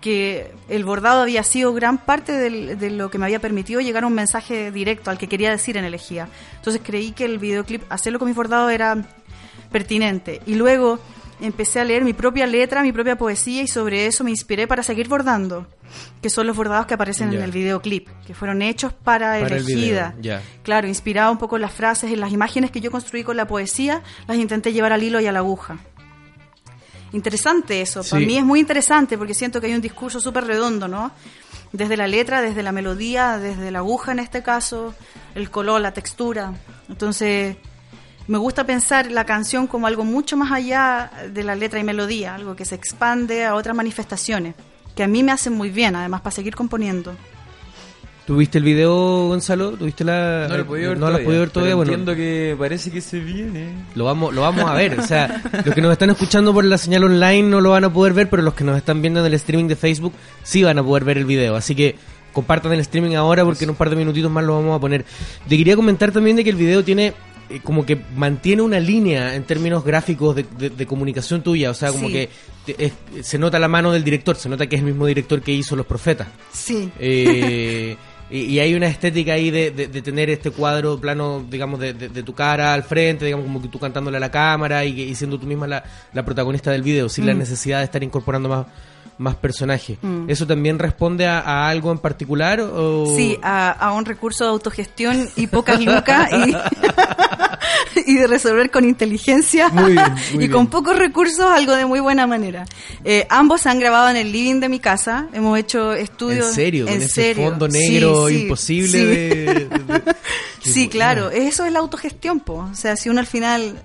[0.00, 4.04] que el bordado había sido gran parte del- de lo que me había permitido llegar
[4.04, 6.28] a un mensaje directo al que quería decir en Elegía.
[6.56, 8.96] Entonces creí que el videoclip, hacerlo con mis bordados era
[9.70, 10.40] pertinente.
[10.46, 10.98] Y luego
[11.40, 14.82] empecé a leer mi propia letra, mi propia poesía y sobre eso me inspiré para
[14.82, 15.66] seguir bordando,
[16.20, 19.64] que son los bordados que aparecen en el videoclip, que fueron hechos para, Para el
[19.64, 20.14] Elegida.
[20.62, 23.46] Claro, inspirado un poco en las frases, en las imágenes que yo construí con la
[23.46, 25.78] poesía, las intenté llevar al hilo y a la aguja.
[27.12, 30.86] Interesante eso, para mí es muy interesante porque siento que hay un discurso súper redondo,
[30.86, 31.10] ¿no?
[31.72, 34.94] Desde la letra, desde la melodía, desde la aguja en este caso,
[35.34, 36.52] el color, la textura.
[36.88, 37.56] Entonces,
[38.30, 42.36] me gusta pensar la canción como algo mucho más allá de la letra y melodía,
[42.36, 44.54] algo que se expande a otras manifestaciones,
[44.94, 47.12] que a mí me hacen muy bien, además, para seguir componiendo.
[48.28, 49.72] ¿Tuviste el video, Gonzalo?
[49.72, 50.46] ¿Tuviste la...?
[50.48, 51.74] No lo he podido ver no lo has todavía, podido ver todavía?
[51.74, 53.72] Bueno, entiendo que parece que se viene.
[53.96, 55.00] Lo vamos, lo vamos a ver.
[55.00, 57.92] O sea, los que nos están escuchando por la señal online no lo van a
[57.92, 60.12] poder ver, pero los que nos están viendo en el streaming de Facebook
[60.44, 61.56] sí van a poder ver el video.
[61.56, 61.96] Así que
[62.32, 65.04] compartan el streaming ahora porque en un par de minutitos más lo vamos a poner.
[65.48, 67.12] Te quería comentar también de que el video tiene
[67.50, 71.70] eh, como que mantiene una línea en términos gráficos de, de- de comunicación tuya.
[71.70, 72.12] O sea, como Sí.
[72.12, 72.28] que
[72.66, 75.40] te- es- se nota la mano del director, se nota que es el mismo director
[75.42, 76.28] que hizo Los Profetas.
[76.52, 76.90] Sí.
[76.98, 77.96] Eh,
[78.30, 81.92] y, y hay una estética ahí de, de- de tener este cuadro plano, digamos, de,
[82.22, 85.46] tu cara al frente, digamos, como que tú cantándole a la cámara y, siendo tú
[85.46, 85.82] misma la,
[86.12, 88.66] la protagonista del video, sin la necesidad de estar incorporando más,
[89.20, 89.98] más personajes.
[90.02, 90.30] Mm.
[90.30, 92.60] ¿Eso también responde a, a algo en particular?
[92.60, 93.14] O...
[93.16, 96.56] Sí, a, a un recurso de autogestión y pocas lucas y,
[98.06, 100.52] y de resolver con inteligencia Muy bien, muy y bien.
[100.52, 102.64] con pocos recursos algo de muy buena manera.
[103.04, 106.48] Eh, ambos se han grabado en el living de mi casa, hemos hecho estudios.
[106.48, 107.50] En serio, con en ese serio.
[107.50, 109.04] fondo Sí, negro sí, imposible sí.
[109.04, 110.14] de, de- de-
[110.62, 112.68] Sí, claro, eso es la autogestión, po.
[112.70, 113.80] O sea, si uno al final,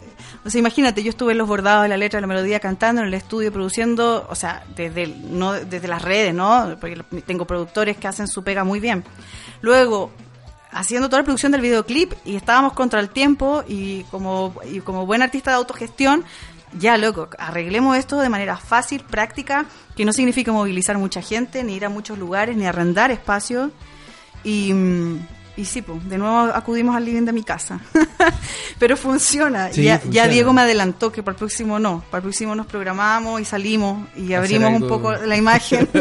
[0.46, 3.02] o sea, imagínate, yo estuve en los bordados de la letra de la melodía cantando
[3.02, 6.78] en el estudio produciendo, o sea, desde no desde las redes, ¿no?
[6.80, 9.04] Porque tengo productores que hacen su pega muy bien.
[9.62, 10.12] Luego
[10.72, 15.08] haciendo toda la producción del videoclip y estábamos contra el tiempo y como y como
[15.08, 16.24] buen artista de autogestión
[16.78, 21.76] ya loco, arreglemos esto de manera fácil, práctica, que no significa movilizar mucha gente, ni
[21.76, 23.72] ir a muchos lugares, ni arrendar espacios.
[24.44, 27.80] Y, mm, y sí, pues, de nuevo acudimos al living de mi casa.
[28.80, 29.72] Pero funciona.
[29.72, 30.28] Sí, ya, funciona.
[30.28, 32.04] ya Diego me adelantó que para el próximo no.
[32.10, 35.88] Para el próximo nos programamos y salimos y abrimos un poco la imagen.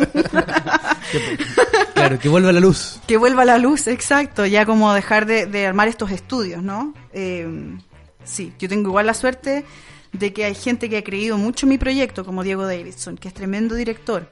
[1.94, 3.00] Claro, que vuelva la luz.
[3.06, 4.44] que vuelva la luz, exacto.
[4.46, 6.92] Ya como dejar de, de armar estos estudios, ¿no?
[7.12, 7.46] Eh,
[8.24, 9.64] sí, yo tengo igual la suerte
[10.12, 13.28] de que hay gente que ha creído mucho en mi proyecto, como Diego Davidson, que
[13.28, 14.28] es tremendo director.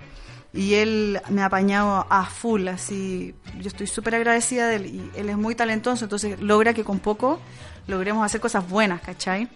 [0.55, 3.35] Y él me ha apañado a full, así.
[3.61, 4.87] Yo estoy súper agradecida de él.
[4.87, 7.41] Y él es muy talentoso, entonces logra que con poco
[7.87, 9.49] logremos hacer cosas buenas, ¿cachai?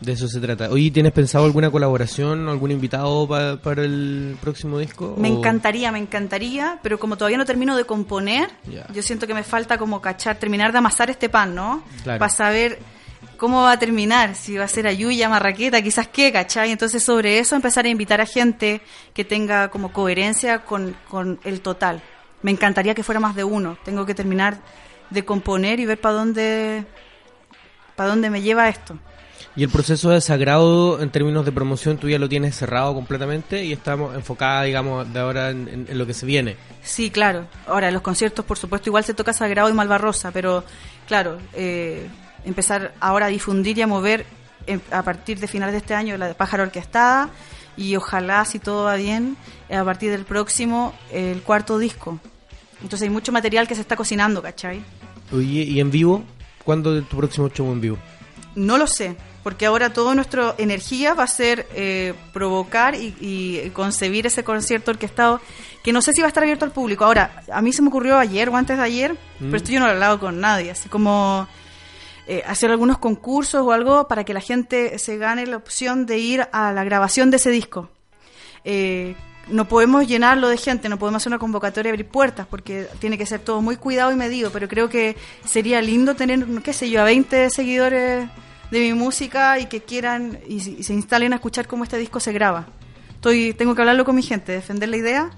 [0.00, 0.68] De eso se trata.
[0.70, 5.14] Oye, ¿tienes pensado alguna colaboración, algún invitado pa- para el próximo disco?
[5.18, 8.50] Me o- encantaría, me encantaría, pero como todavía no termino de componer,
[8.92, 11.82] yo siento que me falta como cachar, terminar de amasar este pan, ¿no?
[12.02, 12.18] Claro.
[12.18, 12.78] Para saber
[13.44, 16.70] cómo va a terminar, si va a ser Ayuya, Marraqueta, quizás qué, ¿cachai?
[16.70, 18.80] Entonces sobre eso empezar a invitar a gente
[19.12, 22.00] que tenga como coherencia con, con el total.
[22.40, 23.76] Me encantaría que fuera más de uno.
[23.84, 24.56] Tengo que terminar
[25.10, 26.86] de componer y ver para dónde,
[27.96, 28.98] para dónde me lleva esto.
[29.56, 33.62] Y el proceso de Sagrado, en términos de promoción, tú ya lo tienes cerrado completamente
[33.62, 36.56] y estamos enfocada, digamos, de ahora en, en- en lo que se viene.
[36.82, 37.46] Sí, claro.
[37.66, 40.64] Ahora, los conciertos, por supuesto, igual se toca Sagrado y Malvarrosa, pero
[41.06, 42.08] claro, eh,
[42.44, 44.26] empezar ahora a difundir y a mover
[44.66, 47.30] en- a partir de finales de este año la de Pájaro Orquestada
[47.76, 49.36] y ojalá, si todo va bien,
[49.68, 52.18] eh, a partir del próximo, el cuarto disco.
[52.82, 54.82] Entonces hay mucho material que se está cocinando, ¿cachai?
[55.32, 56.24] Oye, ¿y en vivo?
[56.64, 57.98] ¿Cuándo es tu próximo show en vivo?
[58.54, 63.70] No lo sé, porque ahora toda nuestra energía va a ser eh, provocar y, y
[63.70, 65.40] concebir ese concierto orquestado
[65.82, 67.04] que no sé si va a estar abierto al público.
[67.04, 69.86] Ahora, a mí se me ocurrió ayer o antes de ayer, pero esto yo no
[69.86, 71.46] lo he hablado con nadie, así como
[72.26, 76.18] eh, hacer algunos concursos o algo para que la gente se gane la opción de
[76.18, 77.90] ir a la grabación de ese disco.
[78.64, 79.14] Eh,
[79.48, 83.18] no podemos llenarlo de gente, no podemos hacer una convocatoria y abrir puertas, porque tiene
[83.18, 86.88] que ser todo muy cuidado y medido, pero creo que sería lindo tener, qué sé
[86.88, 88.26] yo, a 20 seguidores
[88.70, 92.20] de mi música y que quieran y, y se instalen a escuchar cómo este disco
[92.20, 92.68] se graba.
[93.16, 95.30] Estoy, tengo que hablarlo con mi gente, defender la idea,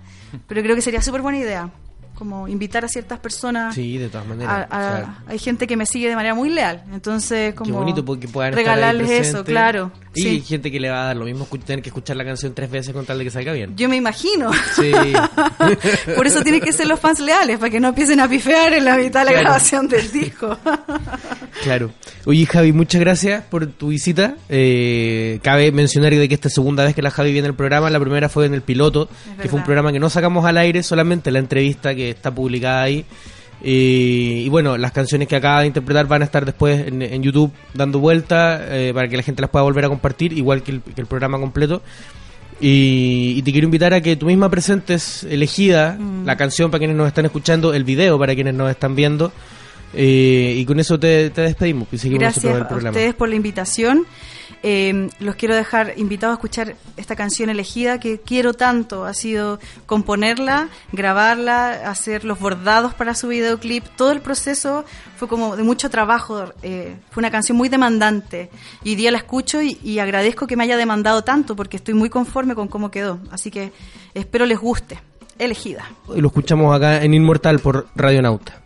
[0.46, 1.70] pero creo que sería súper buena idea,
[2.16, 3.74] como invitar a ciertas personas.
[3.74, 4.66] Sí, de todas maneras.
[4.70, 7.76] a- o sea, hay gente que me sigue de manera muy leal, entonces como Qué
[7.76, 9.92] bonito porque puedan regalarles eso, claro.
[10.14, 10.40] Y sí.
[10.40, 12.94] gente que le va a dar lo mismo tener que escuchar la canción tres veces
[12.94, 13.76] con tal de que salga bien.
[13.76, 14.50] Yo me imagino.
[14.74, 14.90] Sí.
[16.16, 18.84] Por eso tienen que ser los fans leales, para que no empiecen a pifear en
[18.86, 19.44] la mitad de la Claro.
[19.44, 20.56] grabación del disco.
[21.62, 21.90] Claro.
[22.26, 24.36] Oye, Javi, muchas gracias por tu visita.
[24.48, 27.88] Eh, cabe mencionar de que esta es segunda vez que la Javi viene al programa.
[27.90, 29.50] La primera fue en el piloto, que verdad.
[29.50, 33.04] fue un programa que no sacamos al aire, solamente la entrevista que está publicada ahí.
[33.62, 37.22] Eh, y bueno, las canciones que acaba de interpretar van a estar después en, en
[37.22, 40.72] YouTube dando vuelta eh, para que la gente las pueda volver a compartir, igual que
[40.72, 41.82] el, que el programa completo.
[42.60, 46.96] Y, y te quiero invitar a que tú misma presentes elegida la canción para quienes
[46.96, 49.30] nos están escuchando, el video para quienes nos están viendo.
[49.94, 52.90] Eh, y con eso te, te despedimos y seguimos Gracias el a programa.
[52.90, 54.04] ustedes por la invitación.
[54.62, 59.04] Eh, los quiero dejar invitados a escuchar esta canción elegida que quiero tanto.
[59.04, 63.84] Ha sido componerla, grabarla, hacer los bordados para su videoclip.
[63.96, 64.84] Todo el proceso
[65.16, 66.52] fue como de mucho trabajo.
[66.62, 68.50] eh, fue una canción muy demandante.
[68.82, 71.94] Y hoy día la escucho y, y agradezco que me haya demandado tanto porque estoy
[71.94, 73.20] muy conforme con cómo quedó.
[73.30, 73.72] Así que
[74.14, 74.98] espero les guste.
[75.38, 75.84] Elegida.
[76.14, 78.62] Y lo escuchamos acá en Inmortal por Radionauta.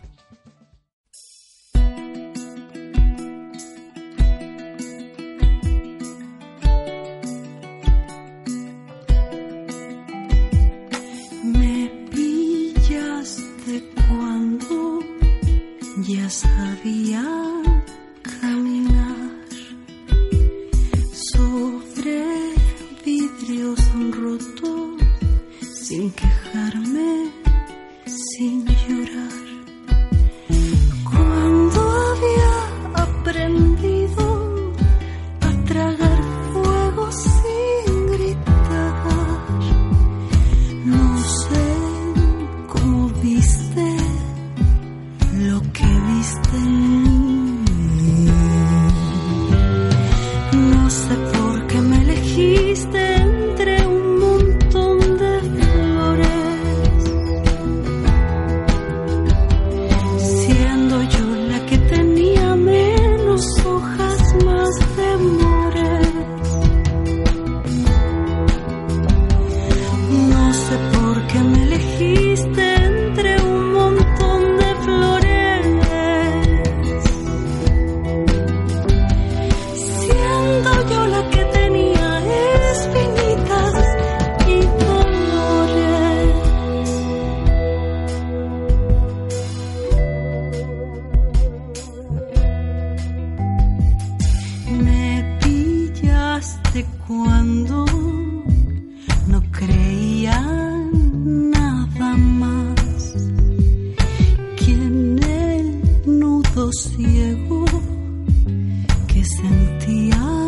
[109.23, 110.40] sentía.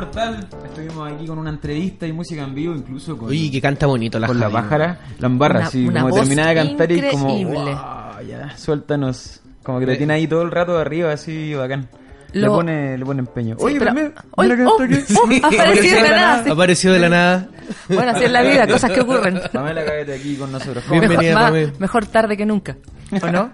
[0.00, 0.46] Inmortal.
[0.66, 4.18] Estuvimos aquí con una entrevista y música en vivo, incluso con, Oye, que canta bonito
[4.18, 4.98] la con la pájara.
[5.18, 5.86] La embarra, Una- sí.
[5.86, 7.30] una como terminaba de cantar y como.
[7.30, 7.74] increíble.
[7.74, 9.40] "Wow, ya, suéltanos.
[9.62, 11.88] Como que te tiene ahí todo el rato de arriba, así bacán.
[12.32, 13.56] Le, Lo- pone, le pone empeño.
[13.58, 15.42] Sí, Oye, pero- mira, Oye, mira que oh, está aquí.
[15.42, 16.50] oh, apareció de la nada, sí.
[16.50, 17.48] Apareció de la nada.
[17.88, 19.40] Bueno, así es la vida, cosas que ocurren.
[19.52, 20.84] Pamela, cállate aquí con nosotros.
[20.86, 21.30] ¿Cómo, Bienvenida.
[21.34, 21.72] Mejor, más- Pame.
[21.78, 22.76] mejor tarde que nunca,
[23.22, 23.50] ¿o no?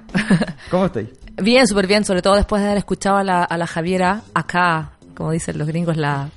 [0.73, 1.09] ¿Cómo estáis?
[1.41, 4.91] bien, súper bien, sobre todo después de haber escuchado a la, a la Javiera acá,
[5.15, 6.31] como dicen los gringos, la,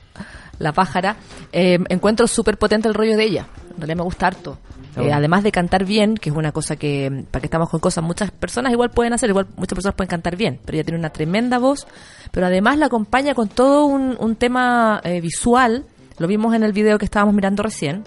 [0.59, 1.17] la pájara.
[1.51, 3.47] Eh, encuentro súper potente el rollo de ella.
[3.71, 4.57] En realidad me gusta harto.
[4.97, 8.03] Eh, además de cantar bien, que es una cosa que, para que estamos con cosas,
[8.03, 11.09] muchas personas igual pueden hacer, igual muchas personas pueden cantar bien, pero ella tiene una
[11.09, 11.86] tremenda voz,
[12.32, 15.84] pero además la acompaña con todo un, un tema eh, visual,
[16.17, 18.05] lo vimos en el video que estábamos mirando recién,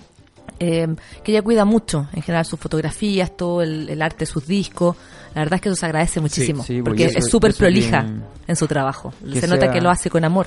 [0.59, 0.89] eh,
[1.23, 4.97] que ella cuida mucho, en general sus fotografías, todo el, el arte de sus discos,
[5.35, 8.07] la verdad es que eso se agradece muchísimo, sí, porque eso- es súper prolija
[8.47, 10.47] en su trabajo, se nota que lo hace con amor.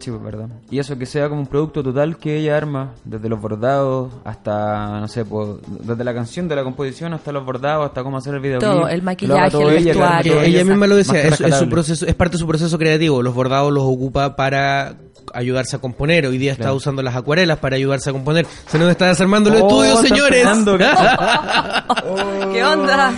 [0.00, 0.48] Sí, pues verdad.
[0.70, 5.00] Y eso que sea como un producto total que ella arma, desde los bordados hasta,
[5.00, 8.34] no sé, pues, desde la canción, de la composición hasta los bordados, hasta cómo hacer
[8.34, 8.60] el video.
[8.60, 12.14] Todo, el maquillaje, el Que vestuario, ella misma lo decía, es, es su proceso, es
[12.14, 13.24] parte de su proceso creativo.
[13.24, 14.94] Los bordados los ocupa para
[15.34, 16.26] ayudarse a componer.
[16.26, 16.76] Hoy día está Claro.
[16.76, 18.46] usando las acuarelas para ayudarse a componer.
[18.68, 20.46] Se nos está desarmando el Oh, estudio, señores.
[22.52, 23.12] ¿Qué onda?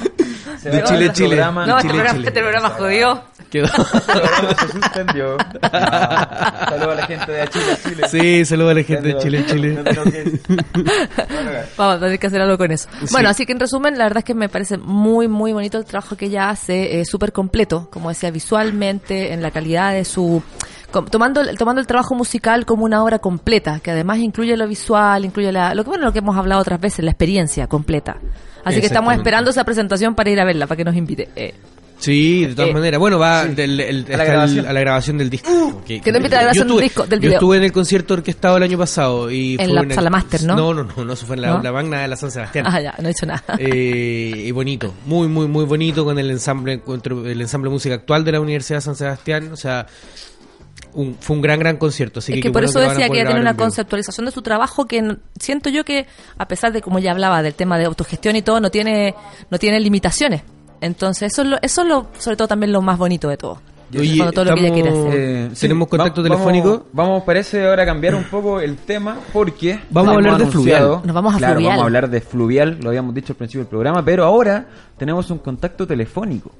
[0.60, 1.28] Se De Chile, Chile.
[1.36, 1.66] programa.
[1.66, 2.28] No, este Chile, programa, Chile.
[2.28, 3.22] este programa jodió.
[3.50, 5.36] Quedó- se suspendió.
[5.72, 8.02] Ah, Saludos a la gente de Chile, Chile.
[8.10, 9.78] Sí, saludos a la gente de Chile, Chile.
[11.76, 12.88] Vamos a tener que hacer algo con eso.
[13.10, 15.84] Bueno, así que en resumen, la verdad es que me parece muy, muy bonito el
[15.84, 20.42] trabajo que ella hace, eh, súper completo, como decía, visualmente, en la calidad de su...
[20.90, 25.24] Tomando, el- tomando el trabajo musical como una obra completa, que además incluye lo visual,
[25.24, 28.16] incluye la, lo que bueno, lo que hemos hablado otras veces, la experiencia completa.
[28.64, 31.28] Así que estamos esperando esa presentación para ir a verla, para que nos invite.
[31.36, 31.54] Eh,
[31.98, 32.98] Sí, de todas Eh, maneras.
[32.98, 34.66] Bueno, va del- el- A la el- grabación.
[34.66, 35.82] a la grabación del disco.
[35.86, 38.56] que no invite a la grabación del disco, del Yo estuve en el concierto orquestado
[38.56, 39.30] el año pasado.
[39.30, 40.56] y En fue la Sala Máster, ¿no?
[40.56, 41.62] No, no, no, no, eso fue en la, ¿No?
[41.62, 42.64] la magna de la San Sebastián.
[42.66, 43.44] ah, ya, no he hecho nada.
[43.58, 47.94] Eh, y bonito, muy, muy, muy bonito con el ensamble, encuentro- el ensamble de música
[47.96, 49.50] actual de la Universidad de San Sebastián.
[49.52, 49.86] O sea,
[50.94, 52.18] un- fue un gran, gran concierto.
[52.20, 54.86] Así es que, por bueno eso decía que ella tiene una conceptualización de su trabajo
[54.86, 56.06] que siento yo que,
[56.38, 59.14] a pesar de como ya hablaba del tema de autogestión y todo, no tiene,
[59.50, 60.42] no tiene limitaciones.
[60.80, 63.60] Entonces, eso es, lo, eso es lo, sobre todo también lo más bonito de todo.
[63.92, 65.12] Oye, Cuando todo lo que ella quiere hacer.
[65.14, 66.68] Eh, sí, ¿Tenemos contacto va- telefónico?
[66.68, 71.00] Vamos, vamos, parece ahora cambiar un poco el tema porque Vamos a hablar de Fluvial.
[71.04, 71.70] Nos vamos a claro, Fluvial.
[71.70, 74.64] vamos a hablar de Fluvial, lo habíamos dicho al principio del programa, pero ahora
[74.96, 76.52] tenemos un contacto telefónico.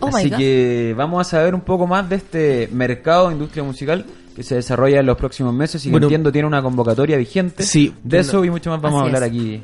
[0.00, 4.04] Oh Así que vamos a saber un poco más de este mercado de industria musical
[4.34, 7.62] que se desarrolla en los próximos meses y que Bueno, entiendo tiene una convocatoria vigente.
[7.62, 9.28] Sí, de eso y mucho más vamos a hablar es.
[9.28, 9.62] aquí.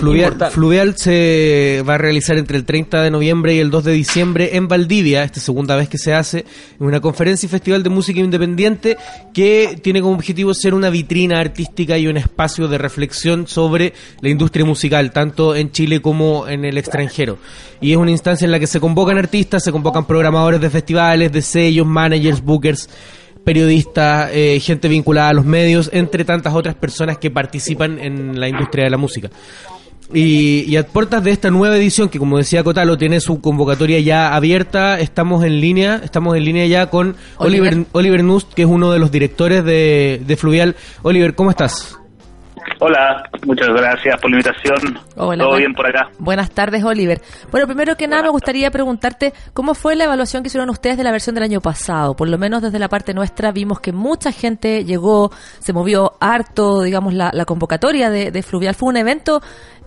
[0.00, 0.50] Fluvial.
[0.50, 4.56] Fluvial se va a realizar entre el 30 de noviembre y el 2 de diciembre
[4.56, 6.44] en Valdivia, esta segunda vez que se hace,
[6.78, 8.96] en una conferencia y festival de música independiente
[9.32, 14.28] que tiene como objetivo ser una vitrina artística y un espacio de reflexión sobre la
[14.28, 17.38] industria musical, tanto en Chile como en el extranjero.
[17.80, 21.32] Y es una instancia en la que se convocan artistas, se convocan programadores de festivales,
[21.32, 22.88] de sellos, managers, bookers
[23.44, 28.48] periodistas, eh, gente vinculada a los medios, entre tantas otras personas que participan en la
[28.48, 29.30] industria de la música.
[30.12, 33.98] Y, y a puertas de esta nueva edición, que como decía Cotalo, tiene su convocatoria
[34.00, 37.68] ya abierta, estamos en línea, estamos en línea ya con Oliver.
[37.72, 40.76] Oliver, Oliver Nust, que es uno de los directores de, de Fluvial.
[41.02, 41.98] Oliver, ¿cómo estás?
[42.80, 44.98] Hola, muchas gracias por la invitación.
[45.16, 46.08] Hola, Todo buen- bien por acá.
[46.18, 47.20] Buenas tardes, Oliver.
[47.50, 51.04] Bueno, primero que nada me gustaría preguntarte cómo fue la evaluación que hicieron ustedes de
[51.04, 52.16] la versión del año pasado.
[52.16, 56.80] Por lo menos desde la parte nuestra vimos que mucha gente llegó, se movió harto,
[56.82, 58.74] digamos, la, la convocatoria de, de Fluvial.
[58.74, 59.42] Fue un evento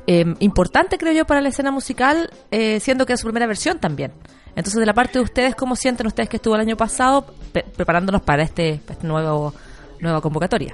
[0.07, 3.79] eh, importante, creo yo, para la escena musical, eh, siendo que es su primera versión
[3.79, 4.11] también.
[4.55, 7.65] Entonces, de la parte de ustedes, ¿cómo sienten ustedes que estuvo el año pasado pre-
[7.75, 9.53] preparándonos para este, para este nuevo
[9.99, 10.73] nueva convocatoria?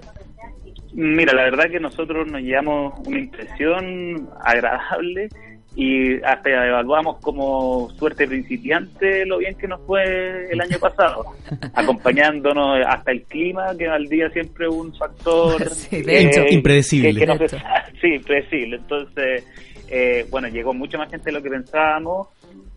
[0.94, 5.28] Mira, la verdad que nosotros nos llevamos una impresión agradable
[5.76, 11.26] y hasta evaluamos como suerte principiante lo bien que nos fue el año pasado,
[11.74, 16.42] acompañándonos hasta el clima, que al día siempre es un factor Sí, de hecho.
[16.50, 17.14] Impredecible.
[17.14, 17.92] que- que no se- Exacto.
[18.02, 18.76] sí, impredecible.
[18.78, 19.48] Entonces,
[19.90, 22.28] eh, bueno, llegó mucha más gente de lo que pensábamos,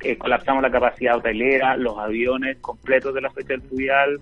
[0.03, 4.19] eh, colapsamos la capacidad hotelera, los aviones completos de la fecha del fluvial,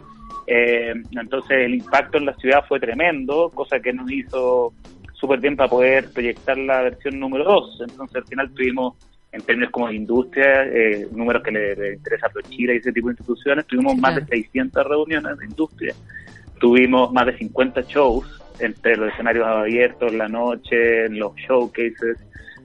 [0.46, 4.72] eh, entonces el impacto en la ciudad fue tremendo, cosa que nos hizo
[5.14, 7.80] súper bien para poder proyectar la versión número 2.
[7.88, 8.94] Entonces al final tuvimos,
[9.32, 12.92] en términos como de industria, eh, números que le, le interesa a Prochira y ese
[12.92, 14.36] tipo de instituciones, tuvimos más de Claro.
[14.42, 15.94] 600 reuniones de industria,
[16.60, 18.26] tuvimos más de 50 shows
[18.60, 22.18] entre los escenarios abiertos, la noche, en los showcases.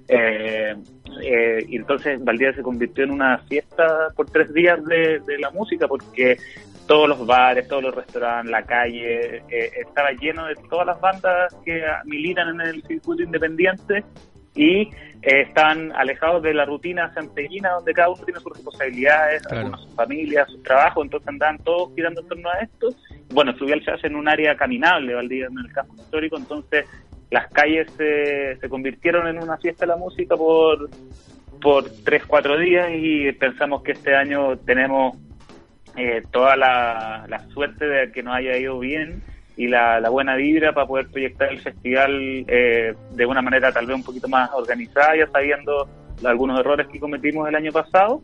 [0.08, 0.76] Eh,
[1.24, 5.52] eh, y entonces Valdivia se convirtió en una fiesta por tres días de, de la
[5.52, 6.38] música porque
[6.90, 11.56] todos los bares, todos los restaurantes, la calle, eh, estaba lleno de todas las bandas
[11.64, 14.04] que militan en el circuito independiente
[14.56, 19.58] y eh, están alejados de la rutina santellina donde cada uno tiene sus responsabilidades, Claro.
[19.58, 22.88] algunos sus familias, sus trabajos, entonces andaban todos girando en torno a esto.
[23.36, 26.88] Bueno, Fluvial se hace en un área caminable, Valdivia, en el campo histórico, entonces
[27.30, 30.90] las calles se, se convirtieron en una fiesta de la música por,
[31.62, 35.16] por tres, cuatro días y pensamos que este año tenemos
[36.00, 39.22] eh, toda la, suerte de que nos haya ido bien
[39.58, 43.86] y la, la buena vibra para poder proyectar el festival eh, de una manera tal
[43.86, 45.90] vez un poquito más organizada, ya sabiendo
[46.24, 48.22] algunos errores que cometimos el año pasado.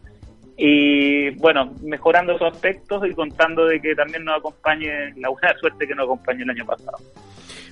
[0.57, 5.85] Y bueno, mejorando esos aspectos y contando de que también nos acompañe la buena suerte
[5.85, 6.97] que nos acompañó el año pasado.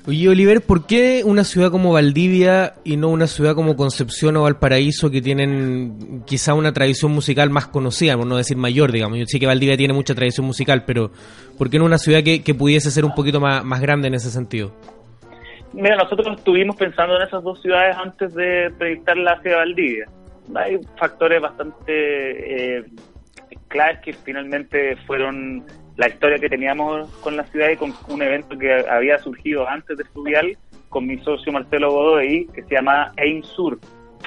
[0.05, 4.43] Oye, Oliver, ¿por qué una ciudad como Valdivia y no una ciudad como Concepción o
[4.43, 9.17] Valparaíso que tienen quizá una tradición musical más conocida, por no decir mayor, digamos?
[9.17, 11.11] Yo sé que Valdivia tiene mucha tradición musical, pero
[11.57, 14.29] ¿por qué no una ciudad que, pudiese ser un poquito más, más grande en ese
[14.29, 14.73] sentido?
[15.71, 20.09] Mira, nosotros estuvimos pensando en esas dos ciudades antes de proyectarla hacia Valdivia.
[20.55, 22.85] Hay factores bastante eh,
[23.69, 25.63] claves que finalmente fueron
[25.97, 29.97] la historia que teníamos con la ciudad y con un evento que había surgido antes
[29.97, 30.57] de Fluvial
[30.89, 33.79] con mi socio Marcelo Godoy, que se llama AIM Sur.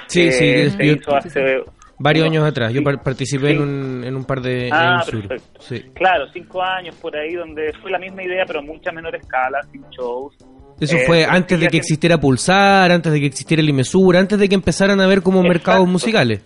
[0.09, 1.61] Sí, que sí, se yo- hizo hace
[1.99, 3.63] Varios unos años atrás, yo par- participé en sí.
[3.63, 5.37] un, en un par de Ah, en sur.
[5.61, 5.83] Sí.
[5.95, 9.61] Claro, cinco años por ahí, donde fue la misma idea, pero a mucha menor escala,
[9.73, 10.35] sin shows.
[10.79, 14.15] Eso Eh, fue antes sí de que existiera Pulsar, antes de que existiera el Imesur,
[14.19, 16.43] antes de que empezaran a haber como mercados musicales.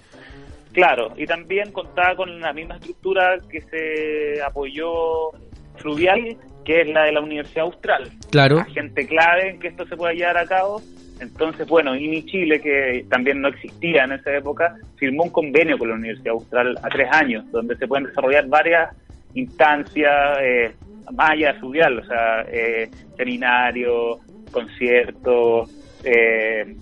[0.72, 5.30] Claro, y también contaba con la misma estructura que se apoyó
[5.76, 8.10] Fluvial, que es la de la Universidad Austral.
[8.30, 8.58] Claro.
[8.60, 10.80] Agente clave en que esto se pueda llevar a cabo.
[11.20, 15.88] Entonces, bueno, INI Chile, que también no existía en esa época, firmó un convenio con
[15.88, 18.94] la Universidad Austral a tres años, donde se pueden desarrollar varias
[19.34, 20.72] instancias eh,
[21.12, 24.18] más allá de Fluvial, o sea, eh, seminarios,
[24.50, 25.70] conciertos,
[26.04, 26.76] eh,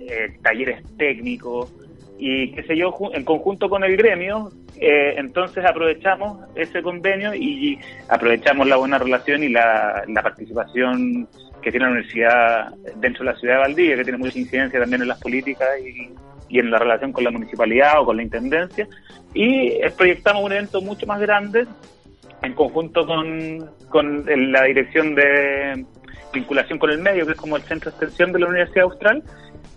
[0.00, 1.72] eh, talleres técnicos
[2.18, 4.50] y qué sé yo, en conjunto con el gremio,
[4.80, 11.28] eh, entonces aprovechamos ese convenio y aprovechamos la buena relación y la, la participación
[11.64, 15.02] que tiene la universidad dentro de la ciudad de Valdivia, que tiene mucha incidencia también
[15.02, 18.86] en las políticas y, en la relación con la municipalidad o con la intendencia,
[19.32, 21.66] y eh, proyectamos un evento mucho más grande
[22.42, 25.84] en conjunto con, con la dirección de
[26.32, 29.22] vinculación con el medio, que es como el centro de extensión de la Universidad Austral.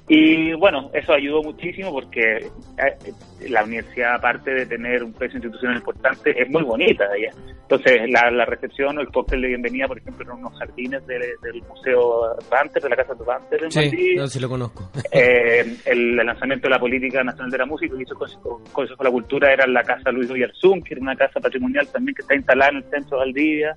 [0.10, 3.12] Y bueno, eso ayudó muchísimo porque eh,
[3.50, 7.30] la universidad, aparte de tener un peso institucional importante, es muy bonita allá.
[7.64, 11.34] Entonces, la, la recepción o el cóctel de bienvenida, por ejemplo, en unos jardines de-
[11.42, 14.22] del Museo Banter, de la Casa de Banter en Sí, Valdivia.
[14.22, 14.90] no, sí lo conozco.
[15.12, 18.20] Eh, el lanzamiento de la Política Nacional de la Música que hizo el
[18.72, 21.86] Consejo, de la Cultura era en la Casa Luis Oyarzún, que era una casa patrimonial
[21.92, 23.76] también que está instalada en el centro de Valdivia.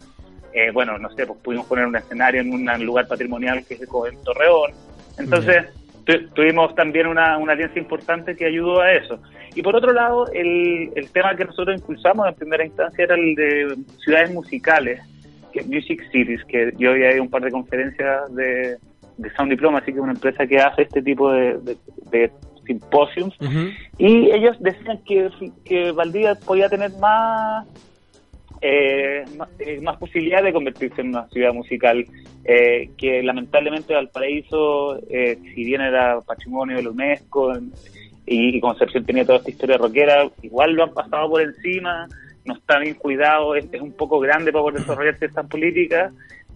[0.53, 3.81] Eh, bueno, no sé, pues pudimos poner un escenario en un lugar patrimonial que es
[3.81, 3.89] el
[4.25, 4.71] Torreón.
[5.19, 5.65] Entonces,
[6.05, 9.19] tu- tuvimos también una, una alianza importante que ayudó a eso.
[9.55, 13.35] Y por otro lado, el, el tema que nosotros impulsamos en primera instancia era el
[13.35, 15.01] de ciudades musicales,
[15.53, 18.77] que Music Cities, que yo había ido a un par de conferencias de,
[19.17, 21.77] de Sound Diplomacy, que es una empresa que hace este tipo de, de,
[22.13, 22.31] de
[22.67, 23.35] simposiums,
[23.99, 25.29] y ellos decían que,
[25.65, 27.67] que Valdivia podía tener más,
[28.61, 32.05] eh, más, eh, más posibilidad de convertirse en una ciudad musical,
[32.45, 37.53] eh, que lamentablemente Valparaíso, eh, si bien era patrimonio de la UNESCO
[38.27, 42.07] y, Concepción tenía toda esta historia rockera, igual lo han pasado por encima,
[42.45, 46.13] no está bien cuidado, es, es un poco grande para poder desarrollar ciertas políticas.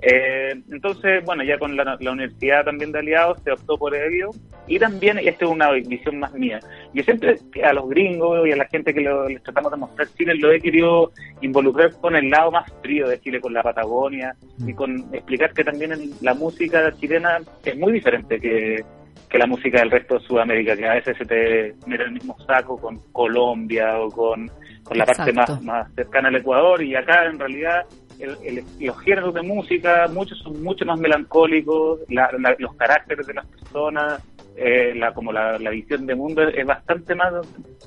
[0.07, 4.31] Eh, entonces, bueno, ya con la, la Universidad también de Aliados se optó por ello.
[4.67, 6.59] Y también, y esta es una visión más mía,
[6.93, 10.07] yo siempre a los gringos y a la gente que lo- les tratamos de mostrar
[10.17, 11.11] Chile lo he querido
[11.43, 14.35] involucrar con el lado más frío de Chile, con la Patagonia,
[14.67, 15.93] y con explicar que también
[16.23, 18.83] la música chilena es muy diferente que,
[19.29, 22.37] que la música del resto de Sudamérica, que a veces se te en el mismo
[22.47, 24.51] saco con Colombia o con,
[24.83, 27.85] con la parte más, más cercana al Ecuador, y acá en realidad
[28.19, 33.27] el- el- los géneros de música, muchos son mucho más melancólicos, la- la- los caracteres
[33.27, 34.23] de las personas,
[34.57, 37.33] eh, la, como la, la visión de mundo es, es bastante más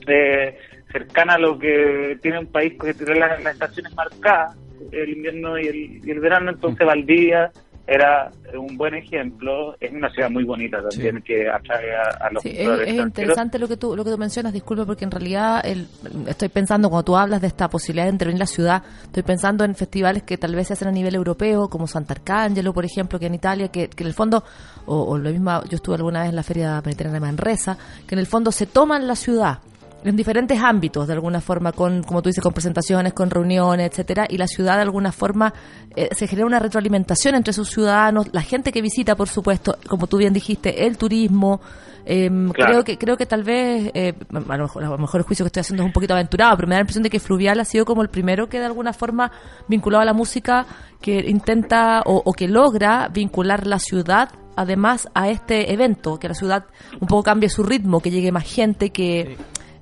[0.07, 0.57] eh,
[0.91, 4.57] cercana a lo que tiene un país que tiene las, las estaciones marcadas,
[4.91, 5.75] el invierno y el,
[6.07, 7.51] y el verano, entonces Valdivia
[7.89, 12.43] era un buen ejemplo, es una ciudad muy bonita también que atrae a, a los
[12.43, 15.87] Sí, es, interesante lo que tú lo que tú mencionas, disculpe, porque en realidad el-
[16.27, 19.73] estoy pensando cuando tú hablas de esta posibilidad de intervenir la ciudad, estoy pensando en
[19.73, 23.35] festivales que tal vez se hacen a nivel europeo, como Sant'Arcangelo, por ejemplo, que en
[23.35, 24.43] Italia, que, que en el fondo,
[24.85, 28.15] o, o lo mismo, yo estuve alguna vez en la Feria Mediterránea de Manresa, que
[28.15, 29.59] en el fondo se toman la ciudad
[30.03, 34.25] en diferentes ámbitos, de alguna forma, con, como tú dices, con presentaciones, con reuniones, etcétera,
[34.29, 35.53] y la ciudad de alguna forma
[35.95, 40.07] eh, se genera una retroalimentación entre sus ciudadanos, la gente que visita, por supuesto, como
[40.07, 41.61] tú bien dijiste, el turismo.
[42.07, 42.53] Claro.
[42.53, 45.43] Creo que creo que tal vez, eh, a, lo mejor, a lo mejor el juicio
[45.43, 47.59] que estoy haciendo es un poquito aventurado, pero me da la impresión de que Fluvial
[47.59, 49.29] ha sido como el primero que de alguna forma
[49.67, 50.65] vinculado a la música
[51.01, 56.33] que intenta o, o que logra vincular la ciudad además a este evento, que la
[56.33, 56.65] ciudad
[56.99, 59.37] un poco cambie su ritmo, que llegue más gente, que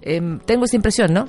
[0.06, 1.28] em, tengo esa impresión, ¿no?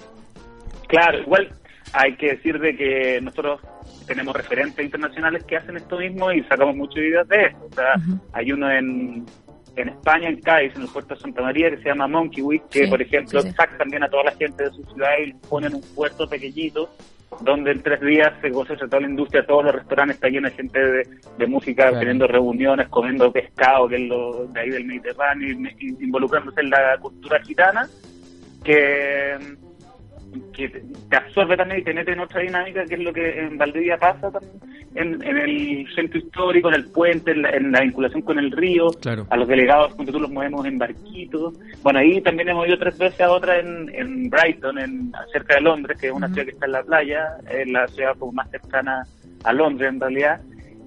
[0.89, 1.51] Claro, igual
[1.93, 3.61] hay que decir de que nosotros
[4.07, 7.67] tenemos referentes internacionales que hacen esto mismo y sacamos muchas ideas de esto.
[7.71, 7.95] O sea,
[8.33, 9.25] hay uno en,
[9.77, 12.63] en España, en Cádiz, en el puerto de Santa María, que se llama Monkey Week,
[12.71, 13.55] que Sí, por ejemplo sí, sí.
[13.57, 16.89] saca también a toda la gente de su ciudad y ponen un puerto pequeñito
[17.41, 20.57] donde en tres días se concentra toda la industria, todos los restaurantes están llenos de
[20.57, 21.09] gente de,
[21.39, 21.99] de música, Claro.
[21.99, 26.61] teniendo reuniones, comiendo pescado, que es lo de ahí del Mediterráneo, y me- y involucrándose
[26.61, 27.89] en la cultura gitana,
[28.67, 29.37] que,
[30.53, 30.69] que
[31.09, 33.97] te absorbe también y te mete en otra dinámica, que es lo que en Valdivia
[33.97, 34.61] pasa también,
[34.95, 38.51] en, en el centro histórico, en el puente, en la, en la vinculación con el
[38.51, 39.27] río, Claro.
[39.31, 41.55] a los delegados, cuando tú los movemos en barquitos.
[41.83, 45.61] Bueno, ahí también hemos ido tres veces a otra en, en Brighton, en, cerca de
[45.61, 48.51] Londres, que es una ciudad que está en la playa, es la ciudad como más
[48.51, 49.03] cercana
[49.45, 50.41] a Londres en realidad.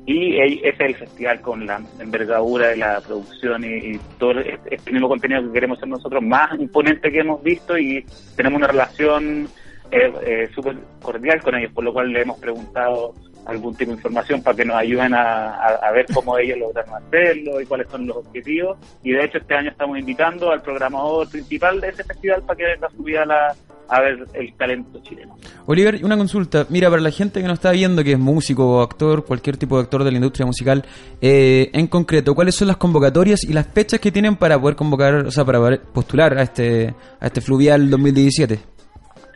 [0.06, 4.76] Y ese es el festival con la envergadura de la producción y, y todo este,
[4.76, 8.04] este mismo contenido que queremos hacer nosotros, más imponente que hemos visto y
[8.36, 9.47] tenemos una relación
[9.91, 13.14] eh, eh, súper cordial con ellos, por lo cual le hemos preguntado
[13.45, 16.93] algún tipo de información para que nos ayuden a, a- a ver cómo ellos lograron
[16.95, 18.78] hacerlo y cuáles son los objetivos.
[19.04, 22.66] Y de hecho este año estamos invitando al programador principal de ese festival para que
[22.66, 23.56] venga a subir a, la,
[23.90, 25.36] a ver el talento chileno.
[25.66, 26.66] Oliver, una consulta.
[26.70, 29.78] Mira, para la gente que nos está viendo, que es músico o actor, cualquier tipo
[29.78, 30.86] de actor de la industria musical,
[31.22, 35.16] eh, en concreto, ¿cuáles son las convocatorias y las fechas que tienen para poder convocar,
[35.26, 38.60] o sea, para poder postular a este, a este Fluvial 2017?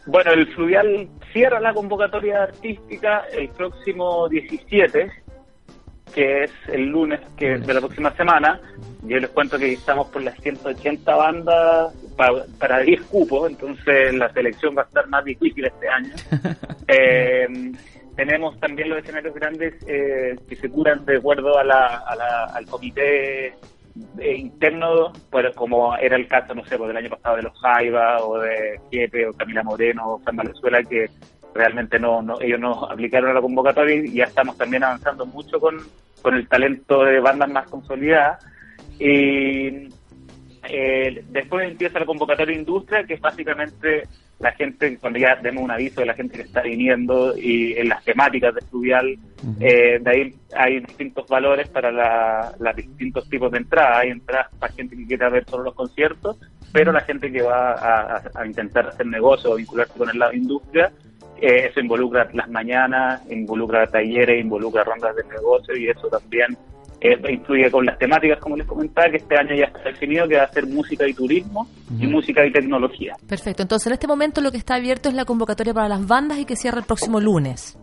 [0.06, 5.12] Bueno, el Fluvial cierra la convocatoria artística el próximo 17,
[6.14, 8.60] que es el lunes que de la próxima semana.
[9.04, 14.32] Yo les cuento que estamos por las 180 bandas pa- para 10 cupos, entonces la
[14.34, 16.14] selección va a estar más difícil este año.
[16.88, 17.48] Eh,
[18.16, 22.44] tenemos también los escenarios grandes eh, que se curan de acuerdo a la, a la-
[22.54, 23.48] al comité
[24.20, 27.58] eh, interno, pues, como era el caso, no sé, pues, del año pasado de los
[27.60, 31.10] Jaiba o de Kiepe o Camila Moreno o San Valenzuela, que
[31.56, 35.60] realmente no, no ellos no aplicaron a la convocatoria y ya estamos también avanzando mucho
[35.60, 35.78] con,
[36.22, 38.44] con el talento de bandas más consolidadas.
[39.00, 39.88] Y
[40.70, 44.04] eh, después empieza la convocatoria de industria, que es básicamente
[44.40, 47.90] la gente, cuando ya demos un aviso de la gente que está viniendo y en
[47.90, 49.18] las temáticas de estudial,
[49.60, 54.00] eh, de ahí hay distintos valores para la- los distintos tipos de entradas.
[54.00, 56.38] Hay entradas para gente que quiera ver solo los conciertos,
[56.74, 60.18] pero la gente que va a, a- a intentar hacer negocio o vincularse con el
[60.20, 60.92] lado de industria,
[61.42, 66.58] eh, eso involucra las mañanas, involucra talleres, involucra rondas de negocio y eso también
[67.04, 70.38] eh, influye con las temáticas, como les comentaba, que este año ya está definido que
[70.38, 71.68] va a ser música y turismo
[72.00, 73.14] y música y tecnología.
[73.28, 73.62] Perfecto.
[73.62, 76.46] Entonces, en este momento lo que está abierto es la convocatoria para las bandas y
[76.46, 77.78] que cierra el próximo lunes.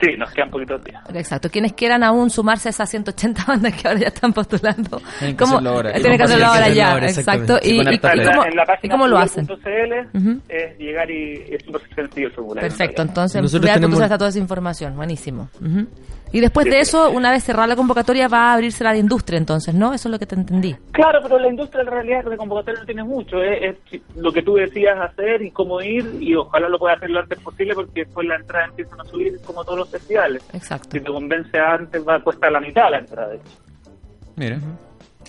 [0.00, 1.02] Sí, nos quedan poquitos días.
[1.14, 1.48] Exacto.
[1.50, 5.00] Quienes quieran aún sumarse a esas 180 bandas que ahora ya están postulando.
[5.18, 5.92] Tienen que ¿cómo- hacerlo ahora.
[5.92, 7.58] Tienen que hacerlo ahora ya, exacto.
[7.62, 9.46] Y, Y y- y cómo, en la y página cómo lo hacen?
[9.46, 10.40] fluvial.cl Ujú.
[10.48, 12.68] es llegar y es súper sencillo el formulario.
[12.68, 15.48] Perfecto, entonces Nosotros Fluvial tenemos- está toda esa información, buenísimo.
[15.60, 15.86] Ujú.
[16.34, 19.38] Y después de eso, una vez cerrada la convocatoria, va a abrirse la de industria,
[19.38, 19.94] entonces, ¿no?
[19.94, 20.74] Eso es lo que te entendí.
[20.90, 23.40] Claro, pero la industria en realidad de convocatoria no tiene mucho.
[23.40, 27.10] Es, es lo que tú decías hacer y cómo ir y ojalá lo puedas hacer
[27.10, 30.44] lo antes posible porque después la entrada empiezan a subir como todos los festivales.
[30.52, 30.88] Exacto.
[30.90, 33.28] Si te convence antes va a costar la mitad la entrada.
[33.28, 33.44] de hecho.
[34.34, 34.58] Mira.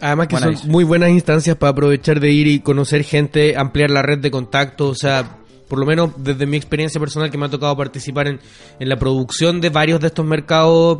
[0.02, 4.02] Además que son muy buenas instancias para aprovechar de ir y conocer gente, ampliar la
[4.02, 5.38] red de contactos, o sea,
[5.68, 8.40] por lo menos desde mi experiencia personal que me ha tocado participar en,
[8.80, 11.00] en la producción de varios de estos mercados,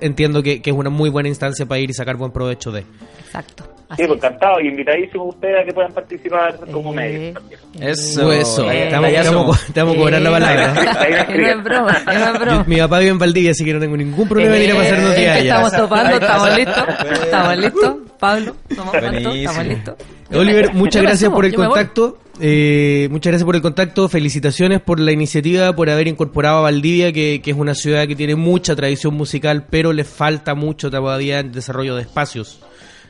[0.00, 2.84] entiendo que, que es una muy buena instancia para ir y sacar buen provecho de.
[3.24, 3.64] Exacto.
[3.86, 4.24] Así Sí, pues es.
[4.24, 7.60] encantado y invitadísimos ustedes a que puedan participar como Eh, medios también.
[7.80, 8.32] Eso.
[8.32, 10.74] Eso, Eh, vamos- te vamos a cobrar la Eh, palabra.
[11.28, 12.64] No es broma, no es Yo- broma.
[12.66, 15.16] mi papá vive en Valdivia, así que no tengo ningún problema en ir a Eh,
[15.18, 15.38] días allá.
[15.42, 16.84] Estamos topando, estamos listos.
[17.22, 17.94] Estamos listos.
[18.18, 18.56] Pablo.
[18.70, 19.94] Estamos listos.
[20.32, 22.18] Oliver, muchas gracias por el contacto.
[22.40, 24.08] Eh, muchas gracias por el contacto.
[24.08, 28.16] Felicitaciones por la iniciativa, por haber incorporado a Valdivia, que, que es una ciudad que
[28.16, 32.60] tiene mucha tradición musical, pero le falta mucho todavía en desarrollo de espacios.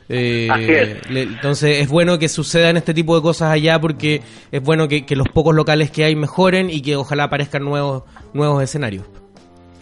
[0.07, 1.09] Eh, Así es.
[1.09, 4.21] le- entonces es bueno que sucedan este tipo de cosas allá porque
[4.51, 8.03] es bueno que, que los pocos locales que hay mejoren y que ojalá aparezcan nuevos
[8.31, 9.03] nuevos escenarios.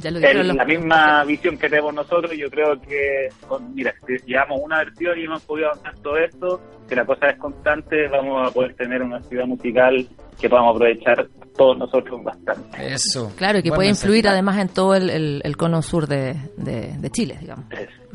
[0.03, 2.31] Ya lo dijeron Es los la misma visión que tenemos nosotros.
[2.37, 6.61] Yo creo que, con- mira, si llevamos una versión y hemos podido avanzar todo esto,
[6.87, 10.07] que la cosa es constante, vamos a poder tener una ciudad musical
[10.39, 12.93] que podamos aprovechar todos nosotros bastante.
[12.93, 13.31] Eso.
[13.37, 16.97] Claro, y que puede influir además en todo el, el- el cono sur de, de-
[16.97, 17.65] de Chile, digamos.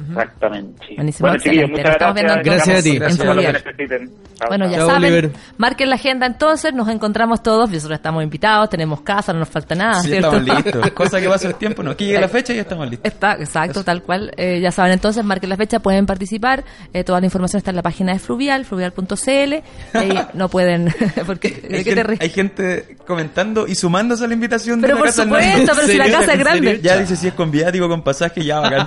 [0.08, 0.86] Exactamente.
[0.96, 1.70] Buenísimo, Bueno, excelente.
[1.70, 2.56] muchas Nos estamos viendo gracias.
[2.56, 2.98] Gracias a ti.
[2.98, 5.30] Gracias por Bueno, ya Chao, saben, Oliver.
[5.56, 9.74] marquen la agenda entonces, nos encontramos todos, nosotros estamos invitados, tenemos casa, no nos falta
[9.74, 10.36] nada, Sí, ¿cierto?
[10.36, 10.90] estamos listos.
[10.94, 11.96] Cosa que pasa el tiempo, no.
[11.96, 13.12] Que llegue la fecha y ya estamos listos.
[13.12, 14.32] Está, exacto, tal cual.
[14.36, 16.64] Eh, ya saben, entonces marquen la fecha, pueden participar.
[16.92, 19.54] Eh, toda la información está en la página de Fluvial, fluvial.cl.
[19.94, 20.94] Ahí no pueden,
[21.26, 22.20] porque ¿de Hay qué te gente, ríes?
[22.20, 25.72] hay gente comentando y sumándose a la invitación Pero de la por casa del supuesto,
[25.74, 26.80] pero si la ¿En casa es grande.
[26.82, 28.86] Ya dice si es con viático, con pasaje, ya bacán.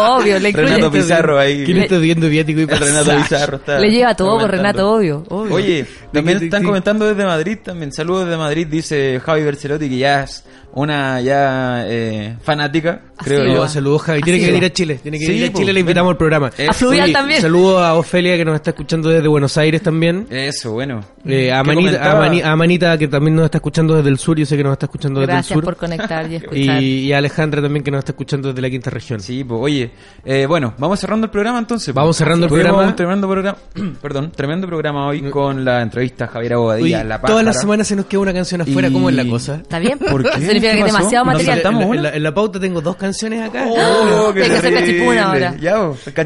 [0.00, 0.68] Obvio, le incluye.
[0.68, 1.64] Renato Pizarro ahí.
[1.64, 3.78] ¿Quién está viendo viático y Renato Pizarro está.
[3.78, 4.62] Le lleva todo, por comentando.
[4.62, 5.54] Renato, obvio, obvio.
[5.54, 7.92] Oye, también están comentando desde Madrid también.
[7.92, 13.52] Saludos desde Madrid, dice Javi Bercelotti, que ya es una ya eh, fanática, creo Así
[13.54, 13.60] yo.
[13.60, 13.68] va.
[13.68, 14.20] Saludos, Javi.
[14.22, 14.54] Tiene Así que va.
[14.56, 15.00] venir a Chile.
[15.02, 15.52] Tiene que Sí, venir a.
[15.52, 15.72] Chile.
[15.72, 16.50] Le invitamos al programa.
[16.68, 17.40] A Fluvial también.
[17.40, 20.26] Saludos a Ofelia, que nos está escuchando desde Buenos Aires también.
[20.30, 21.00] Eso, bueno.
[21.26, 22.20] Eh, a, ¿Qué Manita, a, comentaba?
[22.20, 24.38] Mani- a Manita, que también nos está escuchando desde el sur.
[24.38, 25.64] Yo sé que nos está escuchando desde Gracias el sur.
[25.64, 26.82] por conectar y escuchar.
[26.82, 29.20] Y, y a Alejandra también, que nos está escuchando desde la quinta región.
[29.20, 29.90] Sí, pues oye,
[30.24, 31.94] eh, bueno, vamos cerrando el programa entonces.
[31.94, 32.82] Vamos cerrando el programa.
[32.86, 33.58] un tremendo programa,
[34.02, 37.86] perdón, tremendo programa hoy con la entrevista a Javier Oye, Abobadilla, la todas las semanas
[37.86, 38.88] se nos queda una canción afuera.
[38.88, 39.56] Y- ¿Cómo es la cosa?
[39.56, 39.98] ¿Está bien?
[39.98, 40.32] ¿Por qué?
[40.40, 42.06] Significa ¿Qué que demasiado ¿Nos material.
[42.14, 43.66] en la pauta tengo dos canciones acá.
[43.68, 44.80] Oh, qué Hay que hacer terrible.
[44.98, 45.54] cachipún ahora.
[45.60, 45.74] Ya.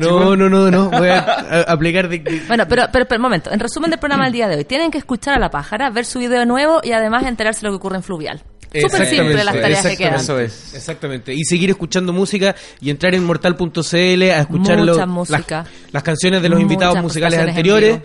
[0.01, 0.91] No, no, no, no.
[0.91, 3.51] Voy a, a- aplicar de, de- Bueno, pero, pero, pero, un momento.
[3.53, 6.05] En resumen del programa del día de hoy, tienen que escuchar a la pájara, ver
[6.05, 8.43] su video nuevo y además enterarse de lo que ocurre en Fluvial.
[8.73, 10.15] Súper simple las tareas que quedan.
[10.17, 10.75] Eso es.
[10.75, 11.33] Exactamente.
[11.33, 15.59] Y seguir escuchando música y entrar en mortal.cl a escuchar lo- música.
[15.63, 18.01] Las, las canciones de los Muchas invitados musicales anteriores.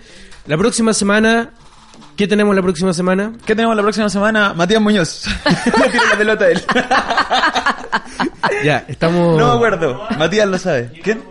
[0.45, 1.51] La próxima semana,
[2.20, 3.32] ¿qué tenemos la próxima semana?
[3.45, 4.53] ¿Qué tenemos la próxima semana?
[4.53, 5.26] Matías Muñoz.
[5.65, 6.61] Le tiro la pelota a él.
[8.61, 9.38] Ya, estamos.
[9.38, 10.05] No me acuerdo.
[10.17, 10.91] Matías lo sabe.
[11.01, 11.24] ¿Quién?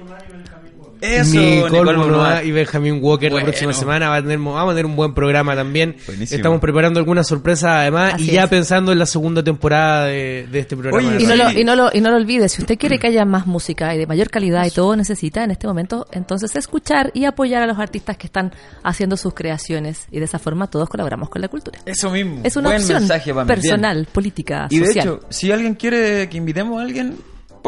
[1.01, 2.43] Eso, Nicole Nicole Bonoa.
[2.45, 3.47] y Benjamín Walker Bueno.
[3.47, 5.97] la próxima semana va a tener, vamos a tener un buen programa también.
[6.07, 6.37] Buenísimo.
[6.37, 8.49] Estamos preparando algunas sorpresas además Así y ya es.
[8.51, 11.09] pensando en la segunda temporada de, de este programa.
[11.09, 13.07] Oye, Y no, lo, y, no lo, y no lo olvide, si usted quiere que
[13.07, 17.11] haya más música y de mayor calidad y todo necesita en este momento, entonces escuchar
[17.15, 20.89] y apoyar a los artistas que están haciendo sus creaciones y de esa forma todos
[20.89, 21.79] colaboramos con la cultura.
[21.87, 22.41] Eso mismo.
[22.45, 26.79] Es una Buen opción mensaje, personal, política, Y de hecho, si alguien quiere que invitemos
[26.81, 27.17] a alguien,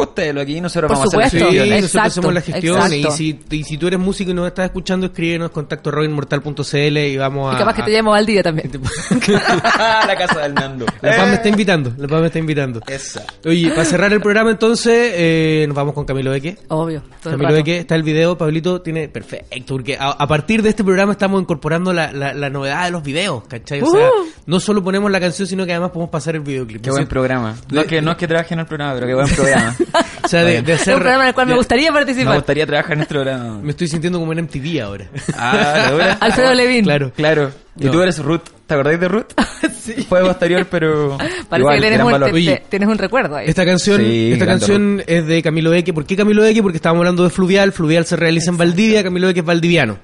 [0.07, 1.51] póstelo aquí nosotros Por vamos a hacer supuesto.
[1.51, 3.17] Sí, nosotros Exacto, hacemos la gestión y exacto.
[3.17, 7.17] si, y si tú eres músico y nos estás escuchando, escríbenos contacto arroba inmortal.cl y
[7.17, 7.57] vamos a...
[7.57, 8.71] y capaz que te llamo al día también.
[9.29, 10.87] la casa del Nando.
[11.01, 12.81] La Paz me está invitando, la Paz me está invitando.
[12.87, 13.25] Esa.
[13.45, 16.57] Oye, para cerrar el programa entonces, eh, nos vamos con Camilo Beque.
[16.69, 17.03] Obvio.
[17.23, 17.53] todo Camilo.
[17.53, 21.41] Beque, está el video, Pablito tiene perfecto, porque a, a partir de este programa estamos
[21.41, 23.83] incorporando la, la, la novedad de los videos, ¿cachai?
[23.83, 24.27] O sea, Uh.
[24.47, 26.83] no solo ponemos la canción, sino que además podemos pasar el videoclip.
[26.83, 27.55] Qué buen programa.
[27.71, 29.77] No es que, no es que trabaje en el programa, pero qué buen programa.
[30.25, 32.35] O sea, de, de Es un programa en el cual me gustaría Me participar.
[32.37, 33.59] gustaría trabajar en este programa.
[33.63, 35.07] Me estoy sintiendo como en MTV ahora.
[35.37, 36.19] Ah, ¿de verdad?
[36.21, 36.85] Alfredo Levin.
[36.85, 37.13] Claro.
[37.15, 37.51] Claro.
[37.79, 37.91] Y No.
[37.93, 38.43] tú eres Ruth.
[38.67, 39.27] ¿Te acordáis de Ruth?
[39.83, 39.95] sí.
[40.09, 41.17] Fue posterior, pero.
[41.19, 42.29] Parece igual, que tienes gran un, valor.
[42.29, 42.57] te- Oye.
[42.57, 43.49] te- tienes un recuerdo ahí.
[43.49, 45.93] Esta canción, Sí, esta canción es de Camilo Beque.
[45.93, 46.63] ¿Por qué Camilo Beque?
[46.63, 47.73] Porque estábamos hablando de Fluvial.
[47.73, 49.03] Fluvial se realiza en Valdivia.
[49.03, 49.99] Camilo Beque es valdiviano.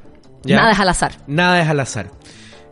[0.44, 0.56] ¿Ya?
[0.56, 1.12] Nada es al azar.
[1.26, 2.06] Nada es al azar.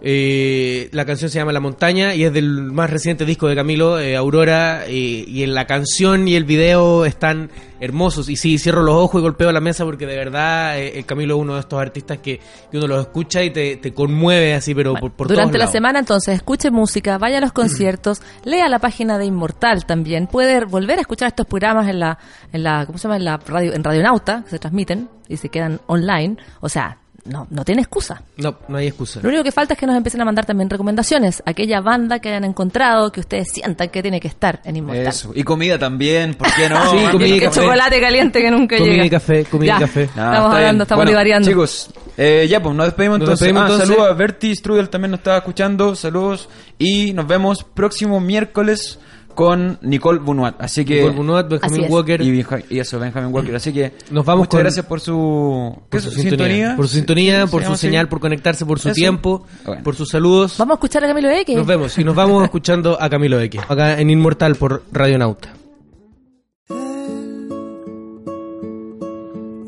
[0.06, 3.98] Eh, la canción se llama La Montaña y es del más reciente disco de Camilo,
[3.98, 4.84] eh, Aurora.
[4.86, 7.50] eh, y en la canción y el video están
[7.80, 8.28] hermosos.
[8.28, 11.36] Y sí, cierro los ojos y golpeo la mesa porque de verdad eh, el Camilo
[11.36, 12.38] es uno de estos artistas que,
[12.70, 15.58] que uno los escucha y te, te conmueve así, pero por, por Durante todos la
[15.60, 15.72] lados.
[15.72, 20.26] semana, entonces, escuche música, vaya a los conciertos, lea la página de Inmortal también.
[20.26, 22.18] Puede volver a escuchar estos programas en la,
[22.52, 23.16] en la, ¿cómo se llama?
[23.16, 26.36] En la radio, en Radionauta, que se transmiten y se quedan online.
[26.60, 28.22] O sea, no, no tiene excusa.
[28.36, 29.20] No, no hay excusa.
[29.22, 31.42] Lo único que falta es que nos empiecen a mandar también recomendaciones.
[31.46, 35.06] Aquella banda que hayan encontrado, que ustedes sientan que tiene que estar en Inmortal.
[35.06, 35.32] Eso.
[35.34, 36.76] Y comida también, ¿por qué no?
[36.90, 37.60] Sí, comida y café.
[37.60, 39.04] chocolate caliente que nunca Comida llega.
[39.06, 40.08] y café, comida y café.
[40.16, 41.48] Ah, estamos hablando, estamos Bueno, divariando.
[41.48, 43.40] Chicos, eh, ya pues nos despedimos Nos entonces.
[43.46, 43.88] despedimos Ah, entonces.
[43.88, 45.96] Saludos a Berti Strudel, también nos estaba escuchando.
[45.96, 46.48] Saludos.
[46.78, 48.98] Y nos vemos próximo miércoles
[49.34, 50.54] con Nicole Bunuat.
[50.60, 50.96] Así que.
[50.96, 51.90] Nicole Bunuat, es.
[51.90, 52.20] Walker.
[52.22, 53.54] Y, Benja- y eso, Benjamin Walker.
[53.56, 53.92] Así que.
[54.10, 55.76] Nos vamos Muchas con- gracias por su.
[56.10, 57.86] sintonía, por su sintonía, ¿se por su así?
[57.86, 58.94] señal, por conectarse, por su Eso.
[58.94, 59.82] tiempo, Bueno.
[59.82, 60.56] por sus saludos.
[60.58, 61.56] Vamos a escuchar a Camilo X.
[61.56, 65.50] Nos vemos y nos vamos escuchando a Camilo X, acá en Inmortal por Radionauta.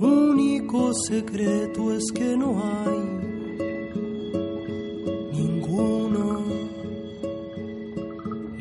[0.01, 2.96] único secreto es que no hay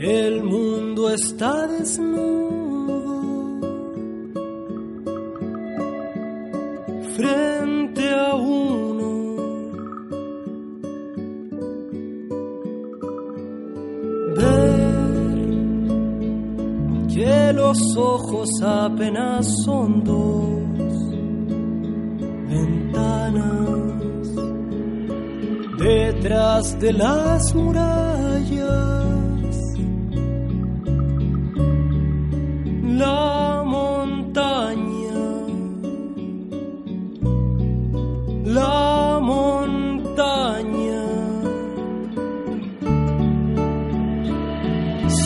[0.08, 3.02] El mundo está desnudo
[7.16, 9.36] frente a uno.
[14.36, 15.08] Ver
[17.12, 21.00] que los ojos apenas son dos
[22.48, 24.36] ventanas
[25.80, 29.25] detrás de las murallas.
[32.98, 35.24] la montaña,
[38.46, 41.04] la montaña.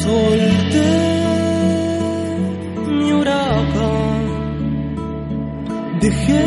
[0.02, 0.92] Solté
[2.98, 4.24] mi huracán,
[6.02, 6.46] dejé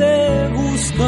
[0.00, 0.18] de
[0.56, 1.06] buscar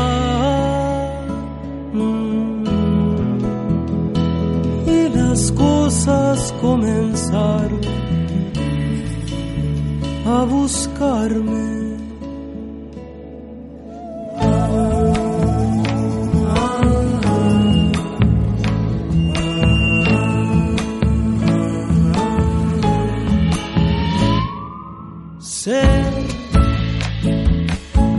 [4.87, 7.98] y las cosas comenzaron
[10.29, 11.79] a buscarme.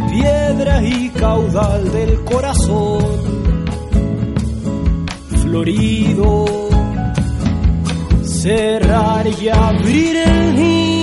[0.10, 3.04] piedra y caudal del corazón,
[5.42, 6.46] florido,
[8.24, 10.99] cerrar y abrir el.